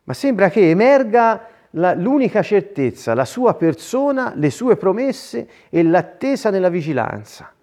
ma 0.03 0.13
sembra 0.13 0.49
che 0.49 0.69
emerga 0.69 1.47
la, 1.71 1.93
l'unica 1.93 2.41
certezza, 2.41 3.13
la 3.13 3.25
sua 3.25 3.53
persona, 3.55 4.33
le 4.35 4.49
sue 4.49 4.75
promesse 4.75 5.47
e 5.69 5.83
l'attesa 5.83 6.49
nella 6.49 6.69
vigilanza. 6.69 7.53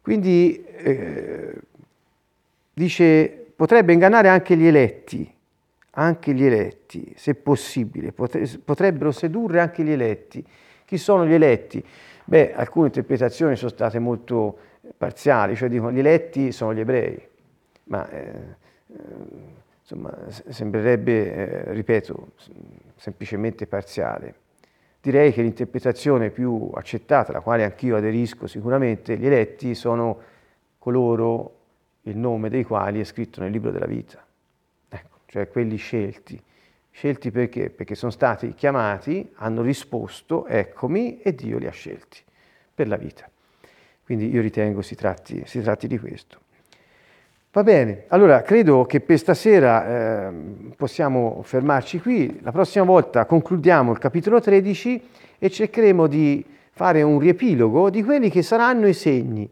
Quindi 0.00 0.62
eh, 0.62 1.54
dice, 2.72 3.46
potrebbe 3.56 3.92
ingannare 3.94 4.28
anche 4.28 4.54
gli 4.54 4.66
eletti, 4.66 5.32
anche 5.92 6.34
gli 6.34 6.44
eletti, 6.44 7.14
se 7.16 7.34
possibile, 7.34 8.12
potrebbero 8.12 9.12
sedurre 9.12 9.60
anche 9.60 9.82
gli 9.82 9.90
eletti. 9.90 10.44
Chi 10.84 10.98
sono 10.98 11.24
gli 11.26 11.32
eletti? 11.32 11.82
Beh, 12.26 12.54
alcune 12.54 12.86
interpretazioni 12.86 13.56
sono 13.56 13.70
state 13.70 13.98
molto 13.98 14.58
parziali, 14.96 15.56
cioè 15.56 15.70
dicono 15.70 15.92
gli 15.92 15.98
eletti 15.98 16.52
sono 16.52 16.74
gli 16.74 16.80
ebrei, 16.80 17.26
ma 17.84 18.06
eh, 18.10 18.32
eh 18.88 19.62
insomma 19.84 20.16
sembrerebbe, 20.30 21.34
eh, 21.66 21.72
ripeto, 21.74 22.32
semplicemente 22.96 23.66
parziale. 23.66 24.34
Direi 25.00 25.32
che 25.32 25.42
l'interpretazione 25.42 26.30
più 26.30 26.70
accettata, 26.72 27.30
alla 27.30 27.42
quale 27.42 27.64
anch'io 27.64 27.96
aderisco 27.96 28.46
sicuramente, 28.46 29.18
gli 29.18 29.26
eletti 29.26 29.74
sono 29.74 30.18
coloro 30.78 31.58
il 32.02 32.16
nome 32.16 32.48
dei 32.48 32.64
quali 32.64 33.00
è 33.00 33.04
scritto 33.04 33.40
nel 33.40 33.50
libro 33.50 33.70
della 33.70 33.86
vita, 33.86 34.24
ecco, 34.88 35.18
cioè 35.26 35.48
quelli 35.48 35.76
scelti. 35.76 36.42
Scelti 36.90 37.30
perché? 37.30 37.70
Perché 37.70 37.94
sono 37.94 38.12
stati 38.12 38.54
chiamati, 38.54 39.32
hanno 39.34 39.62
risposto, 39.62 40.46
eccomi, 40.46 41.20
e 41.20 41.34
Dio 41.34 41.58
li 41.58 41.66
ha 41.66 41.72
scelti 41.72 42.22
per 42.72 42.88
la 42.88 42.96
vita. 42.96 43.28
Quindi 44.04 44.30
io 44.32 44.40
ritengo 44.40 44.80
si 44.80 44.94
tratti, 44.94 45.42
si 45.44 45.60
tratti 45.60 45.86
di 45.86 45.98
questo. 45.98 46.40
Va 47.54 47.62
bene, 47.62 48.06
allora 48.08 48.42
credo 48.42 48.84
che 48.84 48.98
per 48.98 49.16
stasera 49.16 50.26
eh, 50.26 50.32
possiamo 50.74 51.40
fermarci 51.44 52.00
qui. 52.00 52.40
La 52.42 52.50
prossima 52.50 52.84
volta 52.84 53.26
concludiamo 53.26 53.92
il 53.92 53.98
capitolo 53.98 54.40
13 54.40 55.08
e 55.38 55.50
cercheremo 55.50 56.08
di 56.08 56.44
fare 56.72 57.02
un 57.02 57.20
riepilogo 57.20 57.90
di 57.90 58.02
quelli 58.02 58.28
che 58.28 58.42
saranno 58.42 58.88
i 58.88 58.92
segni. 58.92 59.48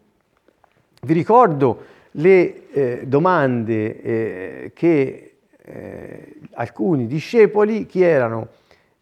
Vi 1.01 1.13
ricordo 1.13 1.85
le 2.13 2.73
eh, 2.73 3.03
domande 3.07 4.03
eh, 4.03 4.73
che 4.75 5.35
eh, 5.65 6.35
alcuni 6.55 7.07
discepoli, 7.07 7.87
chi 7.87 8.03
erano? 8.03 8.49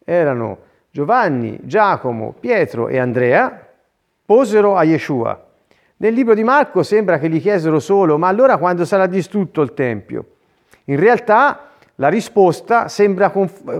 Erano 0.05 0.59
Giovanni, 0.91 1.59
Giacomo, 1.63 2.35
Pietro 2.39 2.89
e 2.89 2.99
Andrea, 2.99 3.67
posero 4.27 4.77
a 4.77 4.85
Yeshua. 4.85 5.50
Nel 6.03 6.15
libro 6.15 6.33
di 6.33 6.43
Marco 6.43 6.83
sembra 6.83 7.19
che 7.19 7.29
gli 7.29 7.43
chiesero 7.43 7.79
solo, 7.79 8.17
ma 8.17 8.29
allora 8.29 8.57
quando 8.57 8.87
sarà 8.87 9.07
distrutto 9.07 9.61
il 9.61 9.75
Tempio? 9.75 10.25
In 10.85 10.99
realtà 10.99 11.73
la 11.97 12.09
risposta 12.09 12.89
sembra 12.89 13.31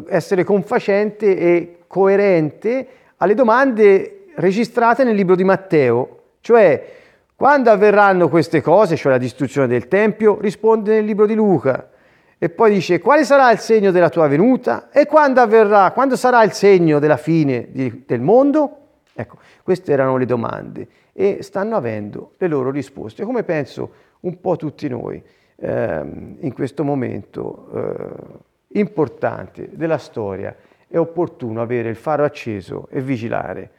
essere 0.07 0.45
confacente 0.45 1.35
e 1.35 1.79
coerente 1.87 2.87
alle 3.17 3.33
domande 3.33 4.27
registrate 4.35 5.03
nel 5.03 5.15
libro 5.15 5.35
di 5.35 5.45
Matteo, 5.45 6.19
cioè 6.43 6.93
quando 7.35 7.71
avverranno 7.71 8.29
queste 8.29 8.61
cose, 8.61 8.97
cioè 8.97 9.13
la 9.13 9.19
distruzione 9.19 9.67
del 9.67 9.89
Tempio, 9.89 10.39
risponde 10.43 10.97
nel 10.97 11.07
libro 11.07 11.25
di 11.25 11.35
Luca. 11.35 11.89
E 12.37 12.51
poi 12.51 12.71
dice, 12.71 12.99
quale 12.99 13.25
sarà 13.25 13.51
il 13.51 13.61
segno 13.61 13.91
della 13.91 14.11
tua 14.11 14.29
venuta? 14.29 14.91
E 14.93 15.07
quando 15.07 15.41
avverrà? 15.41 15.91
Quando 15.93 16.17
sarà 16.17 16.43
il 16.43 16.53
segno 16.53 16.99
della 16.99 17.17
fine 17.17 17.69
di, 17.71 18.03
del 18.05 18.21
mondo? 18.21 18.77
Ecco, 19.21 19.37
queste 19.63 19.93
erano 19.93 20.17
le 20.17 20.25
domande 20.25 20.89
e 21.13 21.43
stanno 21.43 21.77
avendo 21.77 22.33
le 22.39 22.47
loro 22.49 22.71
risposte, 22.71 23.23
come 23.25 23.43
penso 23.43 23.93
un 24.21 24.41
po' 24.41 24.57
tutti 24.57 24.89
noi 24.89 25.23
ehm, 25.57 26.39
in 26.41 26.53
questo 26.55 26.85
momento 26.85 27.69
eh, 27.75 28.79
importante 28.79 29.69
della 29.73 29.99
storia. 29.99 30.57
È 30.89 30.97
opportuno 30.97 31.61
avere 31.61 31.91
il 31.91 31.97
faro 31.97 32.25
acceso 32.25 32.89
e 32.91 33.03
vigilare, 33.03 33.71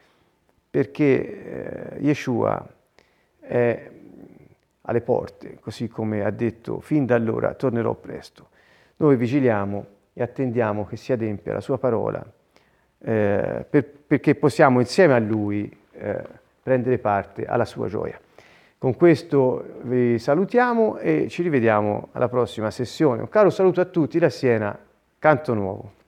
perché 0.69 1.95
eh, 1.95 2.01
Yeshua 2.01 2.63
è 3.39 3.91
alle 4.81 5.01
porte, 5.01 5.57
così 5.59 5.87
come 5.87 6.23
ha 6.23 6.29
detto 6.29 6.79
fin 6.81 7.07
da 7.07 7.15
allora 7.15 7.55
tornerò 7.55 7.95
presto. 7.95 8.49
Noi 8.97 9.15
vigiliamo 9.15 9.85
e 10.13 10.21
attendiamo 10.21 10.85
che 10.85 10.97
si 10.97 11.11
adempia 11.11 11.53
la 11.53 11.61
sua 11.61 11.79
parola 11.79 12.23
eh, 13.03 13.65
per, 13.69 13.85
perché 13.85 14.35
possiamo 14.35 14.79
insieme 14.79 15.13
a 15.13 15.19
lui 15.19 15.71
eh, 15.93 16.21
prendere 16.61 16.97
parte 16.97 17.45
alla 17.45 17.65
sua 17.65 17.87
gioia. 17.87 18.19
Con 18.77 18.95
questo 18.95 19.79
vi 19.83 20.17
salutiamo 20.17 20.97
e 20.97 21.27
ci 21.29 21.43
rivediamo 21.43 22.09
alla 22.13 22.27
prossima 22.29 22.71
sessione. 22.71 23.21
Un 23.21 23.29
caro 23.29 23.51
saluto 23.51 23.79
a 23.79 23.85
tutti 23.85 24.17
da 24.17 24.29
Siena, 24.29 24.77
Canto 25.19 25.53
Nuovo. 25.53 26.00